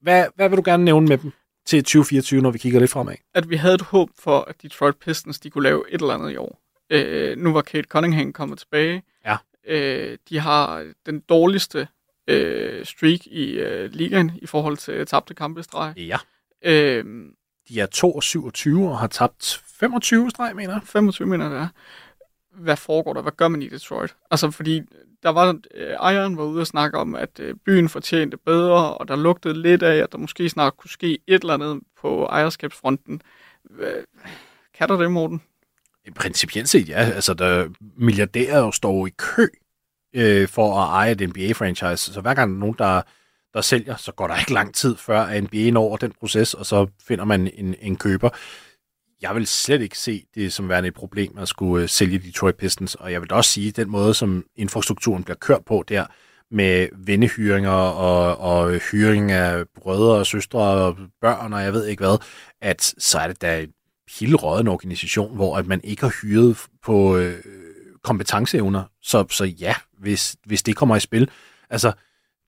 [0.00, 1.32] Hvad, hvad vil du gerne nævne med dem
[1.66, 3.14] til 2024, når vi kigger lidt fremad?
[3.34, 6.32] at vi havde et håb for, at Detroit Pistons de kunne lave et eller andet
[6.32, 6.60] i år.
[6.90, 9.02] Øh, nu var Kate Cunningham kommet tilbage.
[9.26, 9.36] Ja.
[9.66, 11.88] Øh, de har den dårligste
[12.28, 15.94] øh, streak i øh, ligaen i forhold til tabte kampe i streg.
[15.96, 16.18] Ja.
[16.64, 17.04] Øh,
[17.68, 20.82] De er 2 og 27 og har tabt 25 streg, mener jeg.
[20.84, 21.68] 25 mener det er.
[22.52, 23.22] Hvad foregår der?
[23.22, 24.16] Hvad gør man i Detroit?
[24.30, 24.82] Altså, fordi
[25.22, 29.08] der var, øh, ejeren var ude og snakke om, at øh, byen fortjente bedre, og
[29.08, 33.22] der lugtede lidt af, at der måske snart kunne ske et eller andet på ejerskabsfronten.
[33.64, 33.92] Hvad,
[34.74, 35.42] kan der det, Morten?
[36.14, 36.94] Principielt set, ja.
[36.94, 39.46] Altså, der milliardærer jo står i kø
[40.14, 42.12] øh, for at eje et NBA-franchise.
[42.12, 43.02] Så hver gang der er nogen, der,
[43.54, 46.66] der sælger, så går der ikke lang tid før, NBA når over den proces, og
[46.66, 48.30] så finder man en, en køber.
[49.22, 52.56] Jeg vil slet ikke se det som værende et problem at skulle øh, sælge Detroit
[52.56, 56.06] Pistons, og jeg vil også sige, at den måde, som infrastrukturen bliver kørt på der,
[56.50, 62.00] med vennehyringer og, og hyring af brødre og søstre og børn og jeg ved ikke
[62.00, 62.18] hvad,
[62.60, 63.72] at så er det da en
[64.20, 67.44] helt organisation, hvor at man ikke har hyret på øh,
[68.02, 68.82] kompetenceevner.
[69.02, 71.30] Så, så ja, hvis, hvis det kommer i spil.
[71.70, 71.92] Altså,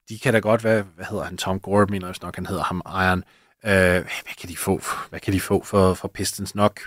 [0.09, 2.63] de kan da godt være, hvad hedder han, Tom Gore, mener jeg nok, han hedder
[2.63, 3.25] ham, Iron.
[3.65, 4.81] Øh, hvad kan de få,
[5.11, 6.81] hvad kan de få for, for Pistons nok?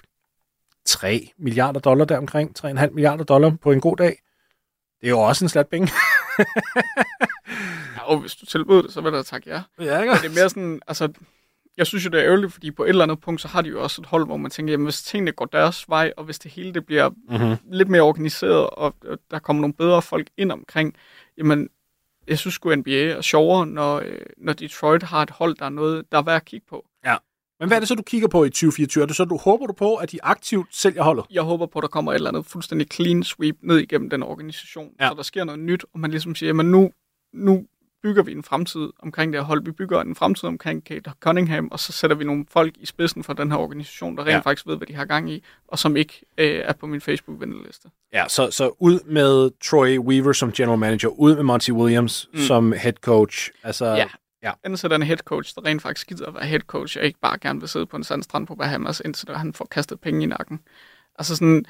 [0.86, 4.20] 3 milliarder dollar deromkring, 3,5 milliarder dollar på en god dag.
[5.02, 5.92] Det er jo også en slat penge.
[7.96, 9.62] Ja, og hvis du tilbyder det, så vil jeg da takke ja.
[9.80, 10.14] ja, ikke?
[10.14, 11.10] Men det er mere sådan, altså,
[11.78, 13.70] jeg synes jo, det er ærgerligt, fordi på et eller andet punkt, så har de
[13.70, 16.40] jo også et hold, hvor man tænker, jamen hvis tingene går deres vej, og hvis
[16.40, 17.56] det hele det bliver Mm-hmm.
[17.72, 18.96] lidt mere organiseret, og
[19.32, 20.96] der kommer nogle bedre folk ind omkring,
[21.38, 21.70] jamen,
[22.28, 25.70] jeg synes sgu, NBA er sjovere, når, øh, når Detroit har et hold, der er
[25.70, 26.86] noget, der er værd at kigge på.
[27.60, 29.02] Men hvad er det så, du kigger på i 2024?
[29.02, 31.26] Er det så, du håber du på, at de aktivt sælger holdet?
[31.32, 34.24] Jeg håber på, at der kommer et eller andet fuldstændig clean sweep ned igennem den
[34.24, 35.10] organisation, Ja.
[35.10, 36.92] så der sker noget nyt, og man ligesom siger, jamen nu,
[37.34, 37.66] nu
[38.04, 39.64] bygger vi en fremtid omkring det her hold.
[39.66, 43.24] Vi bygger en fremtid omkring Kate Cunningham, og så sætter vi nogle folk i spidsen
[43.24, 44.40] for den her organisation, der rent Ja.
[44.40, 47.90] faktisk ved, hvad de har gang i, og som ikke øh, er på min Facebook-venteliste.
[48.14, 52.40] Ja, så, så ud med Troy Weaver som general manager, ud med Monty Williams mm.
[52.40, 53.50] Som head coach.
[53.64, 54.08] Altså, Ja.
[54.44, 54.52] Ja.
[54.64, 57.20] Er der en head coach, der rent faktisk gider at være head coach, og ikke
[57.20, 60.26] bare gerne vil sidde på en sandstrand på Bahamas, indtil han får kastet penge i
[60.26, 60.60] nakken.
[61.20, 61.66] Altså sådan,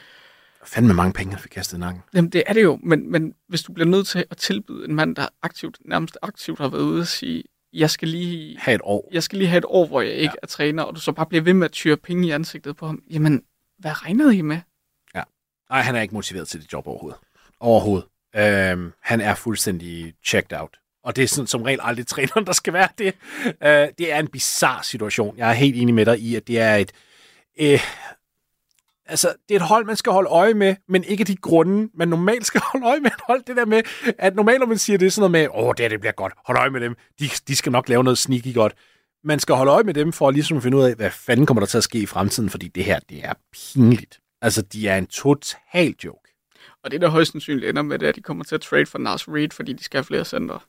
[0.67, 2.03] fandme mange penge, han fik kastet i nakken.
[2.13, 4.95] Jamen, det er det jo, men, men hvis du bliver nødt til at tilbyde en
[4.95, 7.43] mand, der aktivt, nærmest aktivt har været ude og sige,
[7.73, 9.09] jeg skal lige, Ha' et år.
[9.13, 10.29] jeg skal lige have et år, hvor jeg ikke Ja.
[10.29, 10.33] ja.
[10.43, 12.85] er træner, og du så bare bliver ved med at tyre penge i ansigtet på
[12.85, 13.43] ham, jamen,
[13.79, 14.59] hvad regnede I med?
[15.69, 17.19] Nej, han er ikke motiveret til det job overhovedet.
[17.59, 18.07] Overhovedet.
[18.35, 20.77] Øhm, han er fuldstændig checked out.
[21.03, 23.13] Og det er sådan, som regel aldrig træneren, der skal være det.
[23.45, 25.37] Øh, det er en bizarre situation.
[25.37, 26.91] Jeg er helt enig med dig i, at det er et...
[27.59, 27.79] Øh,
[29.07, 32.07] altså, det er et hold, man skal holde øje med, men ikke de grunde, man
[32.07, 33.43] normalt skal holde øje med hold.
[33.47, 33.81] Det der med,
[34.17, 36.13] at normalt, når man siger det, er sådan noget med, åh, det, her, det bliver
[36.13, 36.95] godt, hold øje med dem.
[37.19, 38.73] De, de skal nok lave noget sneaky godt.
[39.23, 41.61] Man skal holde øje med dem, for at ligesom finde ud af, hvad fanden kommer
[41.61, 44.19] der til at ske i fremtiden, fordi det her, det er pinligt.
[44.41, 46.33] Altså, de er en total joke.
[46.83, 48.85] Og det, der højst sandsynligt ender med, det er, at de kommer til at trade
[48.85, 50.65] for Nas Reed, fordi de skal have flere center.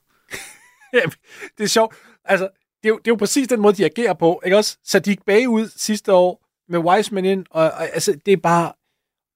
[1.58, 1.94] det er sjovt.
[2.24, 2.48] Altså,
[2.82, 4.40] det er, jo, det er jo præcis den måde, de agerer på.
[4.44, 4.78] Ikke også?
[4.84, 8.72] Så de gik bagud sidste år med Wiseman ind, og, og altså, det er bare...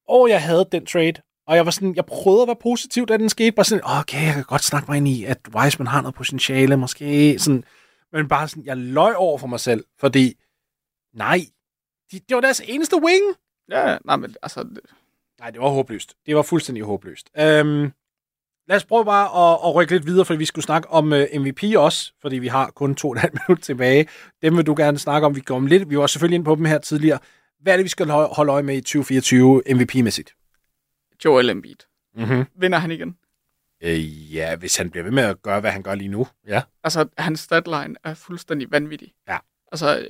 [0.09, 1.13] Åh, jeg havde den trade,
[1.47, 3.53] og jeg var sådan, jeg prøvede at være positiv, da den skete.
[3.53, 6.77] Bare sådan, okay, jeg kan godt snakke mig ind i, at Wiseman har noget potentiale,
[6.77, 7.39] måske.
[7.39, 7.65] Sådan,
[8.13, 10.35] men bare sådan, jeg løj over for mig selv, fordi,
[11.15, 11.41] nej,
[12.13, 13.23] de, det var deres eneste wing.
[13.71, 14.81] Ja, nej, men altså, det-
[15.41, 16.15] Nej, det var håbløst.
[16.27, 17.31] Det var fuldstændig håbløst.
[17.39, 17.93] Øhm,
[18.69, 21.19] lad os prøve bare at, at rykke lidt videre, for vi skulle snakke om uh,
[21.35, 24.09] MVP også, fordi vi har kun to og halvt minut tilbage.
[24.43, 25.37] Dem vil du gerne snakke om.
[25.37, 25.91] Vi går om lidt.
[25.91, 27.19] Vi var selvfølgelig inde på dem her tidligere.
[27.61, 30.35] Hvad er det, vi skal holde øje med i 2024 MVP-mæssigt?
[31.25, 31.77] Joel Embiid.
[32.17, 32.45] Mm-hmm.
[32.57, 33.17] Vinder han igen?
[33.83, 36.27] Øh, ja, hvis han bliver ved med at gøre, hvad han gør lige nu.
[36.49, 36.63] Ja.
[36.85, 39.13] Altså, hans statline er fuldstændig vanvittig.
[39.29, 39.39] Ja.
[39.73, 40.05] Altså, øh,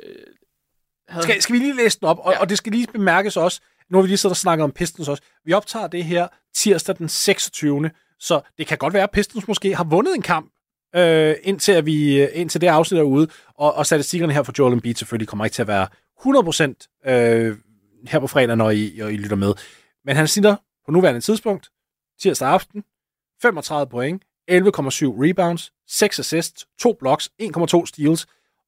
[1.09, 2.19] havde Skal, skal vi lige læse den op?
[2.19, 2.33] Og.
[2.33, 2.41] Ja.
[2.41, 5.09] og det skal lige bemærkes også, nu har vi lige siddet og snakket om Pistons
[5.09, 5.23] også.
[5.45, 7.91] Vi optager det her tirsdag den 26.
[8.23, 10.53] Så det kan godt være, at Pistons måske har vundet en kamp,
[10.97, 13.29] øh, indtil, at vi, øh, indtil det afsnit er ude.
[13.55, 15.89] Og, og statistikkerne her for Joel Embiid selvfølgelig kommer ikke til at være
[17.07, 17.57] 100% øh,
[18.09, 19.55] her på fredag, når I, når I lytter med.
[20.05, 21.71] Men han snitter på nuværende tidspunkt,
[22.21, 22.85] tirsdag aften,
[23.43, 28.27] 35 point, 11,7 rebounds, 6 assists, 2 blocks, 1,2 steals,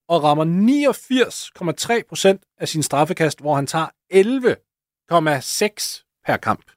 [0.08, 6.70] og rammer 89,3% af sin straffekast, hvor han tager 11,6 per kamp.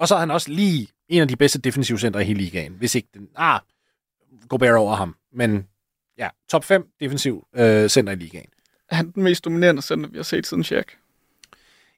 [0.00, 2.72] Og så er han også lige en af de bedste defensive center i hele ligaen,
[2.72, 3.28] hvis ikke den...
[3.36, 3.60] Ah,
[4.48, 5.16] Gobert over ham.
[5.32, 5.66] Men
[6.18, 8.48] ja, top 5 defensiv øh, center i ligaen.
[8.90, 10.86] er han den mest dominerende center, vi har set siden Shaq.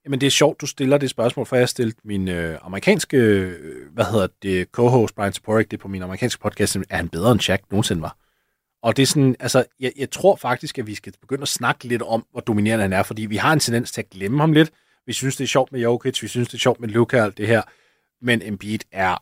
[0.04, 3.16] Jamen, det er sjovt, du stiller det spørgsmål, for jeg har stillet min øh, amerikanske,
[3.16, 7.32] øh, hvad hedder det, co-host Brian Toporek, det på min amerikanske podcast, er han bedre
[7.32, 8.16] end Shaq nogensinde var?
[8.82, 11.84] Og det er sådan, altså, jeg, jeg tror faktisk, at vi skal begynde at snakke
[11.84, 14.52] lidt om, hvor dominerende han er, fordi vi har en tendens til at glemme ham
[14.52, 14.70] lidt.
[15.06, 17.24] Vi synes, det er sjovt med Jokic, vi synes, det er sjovt med Luka og
[17.24, 17.62] alt det her,
[18.20, 19.16] men Embiid er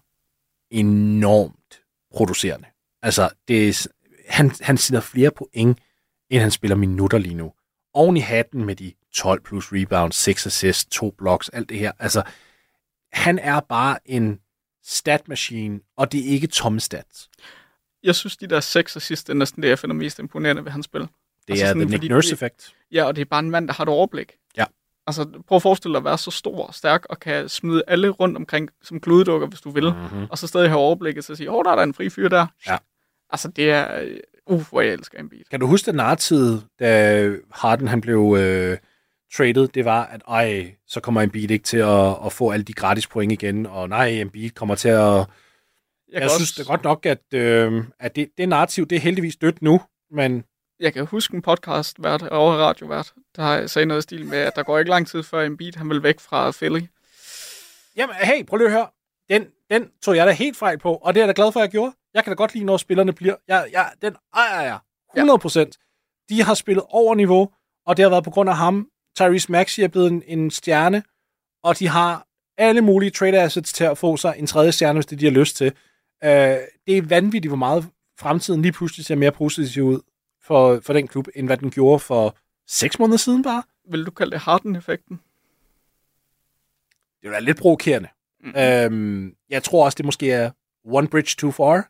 [0.71, 1.81] enormt
[2.15, 2.67] producerende.
[3.03, 3.87] Altså, det er,
[4.29, 5.79] han, han sidder flere point,
[6.31, 7.53] end han spiller minutter lige nu.
[7.95, 11.93] Oven i hatten med de 12 plus rebounds, 6 assists, 2 blocks, alt det her.
[11.99, 12.23] Altså,
[13.13, 14.41] han er bare en
[14.85, 17.31] stat machine, og det er ikke tomme stats.
[18.03, 20.73] Jeg synes, de der seks og sidste er næsten det, jeg finder mest imponerende ved
[20.73, 21.01] hans spil.
[21.01, 21.09] Det
[21.49, 22.75] Altså er sådan, the Nick fordi Nurse det- effekt.
[22.93, 24.33] Ja, og det er bare en mand, der har et overblik.
[25.07, 28.09] Altså, prøv at forestille dig at være så stor og stærk, og kan smide alle
[28.09, 29.85] rundt omkring som kludedukker, hvis du vil.
[29.85, 30.27] Mm-hmm.
[30.31, 32.29] Og så stadig have overblikket til at sige, åh, der er der en fri fyr
[32.29, 32.47] der.
[32.67, 32.77] Ja.
[33.31, 34.09] Altså, det er...
[34.47, 35.45] Uh, hvor jeg elsker Embiid.
[35.51, 38.79] Kan du huske den narrativ, da Harden han blev øh,
[39.37, 39.69] traded?
[39.69, 43.07] Det var, at ej, så kommer Embiid ikke til at, at få alle de gratis
[43.07, 45.27] point igen, og nej, Embiid kommer til at...
[46.13, 49.01] Jeg, jeg synes det er godt nok, at, øh, at det, det narrativ, det er
[49.01, 49.81] heldigvis dødt nu,
[50.11, 50.45] men...
[50.83, 54.57] Jeg kan huske en podcast vært over radiovært, der sagde noget i stil med, at
[54.57, 56.81] der går ikke lang tid før en beat, han vil væk fra Philly.
[57.97, 58.89] Jamen, hey, prøv lige at høre.
[59.31, 61.61] Den, den tog jeg da helt fejl på, og det er jeg da glad for,
[61.61, 61.93] at jeg gjorde.
[62.15, 63.35] Jeg kan da godt lide, når spillerne bliver...
[63.49, 64.79] Jeg, jeg, den ejer jeg.
[65.17, 65.79] 100 procent.
[66.31, 66.35] Ja.
[66.35, 67.51] De har spillet over niveau,
[67.87, 68.89] og det har været på grund af ham.
[69.17, 71.03] Tyrese Maxey er blevet en, en stjerne,
[71.65, 72.27] og de har
[72.59, 75.33] alle mulige trade assets til at få sig en tredje stjerne, hvis det de har
[75.33, 75.73] lyst til.
[76.25, 76.31] Uh,
[76.87, 77.89] det er vanvittigt, hvor meget
[78.21, 80.01] fremtiden lige pludselig ser mere positiv ud
[80.53, 82.37] for, for den klub, end hvad den gjorde for
[82.67, 83.63] seks måneder siden bare.
[83.91, 85.21] Vil du kalde det Harden-effekten?
[87.23, 88.09] Det er lidt provokerende.
[88.41, 88.55] Mm.
[88.95, 90.51] Um, jeg tror også, det måske er
[90.85, 91.89] one bridge too far,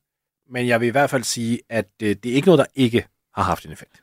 [0.52, 3.06] men jeg vil i hvert fald sige, at uh, det er ikke noget, der ikke
[3.34, 4.01] har haft en effekt.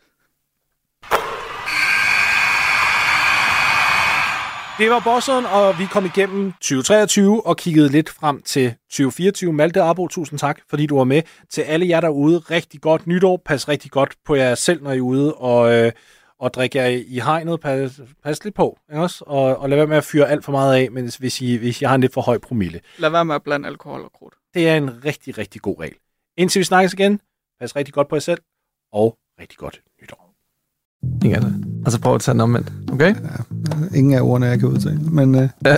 [4.79, 9.53] Det var Bossen, og vi kom igennem 2023 og kiggede lidt frem til 2024.
[9.53, 11.21] Malte Abo, tusind tak, fordi du var med.
[11.49, 13.41] Til alle jer derude, rigtig godt nytår.
[13.45, 15.91] Pas rigtig godt på jer selv, når I er ude, og, øh,
[16.39, 17.59] og drik jer i hegnet.
[17.59, 19.23] Pas, pas lidt på, ikke også?
[19.27, 21.81] Og, og lad være med at fyre alt for meget af, men hvis I, hvis
[21.81, 22.79] I har en lidt for høj promille.
[22.97, 24.33] Lad være med at blande alkohol og krudt.
[24.53, 25.95] Det er en rigtig, rigtig god regel.
[26.37, 27.21] Indtil vi snakkes igen,
[27.59, 28.41] pas rigtig godt på jer selv,
[28.93, 30.28] og rigtig godt nytår.
[31.23, 31.53] Ingen af det.
[31.85, 33.15] Altså prøv at tage den omvendt, okay?
[33.15, 34.99] Ja, ingen af ordene, jeg kan udtale.
[34.99, 35.75] Men uh, Uh,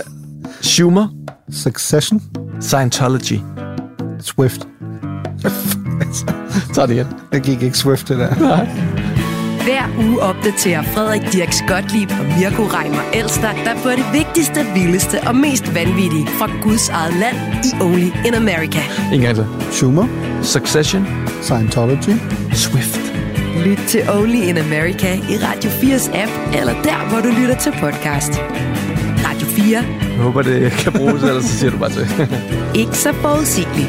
[0.60, 1.08] Schumer,
[1.50, 2.22] Succession,
[2.60, 3.40] Scientology.
[4.20, 4.68] Swift.
[6.74, 7.06] Tag det igen.
[7.32, 8.34] Jeg gik ikke Swift det der.
[9.64, 15.20] Hver uge opdaterer Frederik Dirk Skotlib og Mirko Reimer Elster dig på det vigtigste, vildeste
[15.26, 18.80] og mest vanvittige fra Guds eget land i Only in America.
[19.12, 19.46] Ingen af det.
[19.70, 20.06] Schumer,
[20.42, 21.06] Succession,
[21.42, 22.12] Scientology.
[22.52, 23.11] Swift.
[23.56, 27.72] Lyt til Only in America i Radio 4's app, eller der, hvor du lytter til
[27.80, 28.32] podcast.
[29.26, 29.78] Radio 4.
[30.00, 32.06] Jeg håber, det kan bruges, ellers så siger du bare til.
[32.74, 33.88] Ikke så forudsigeligt.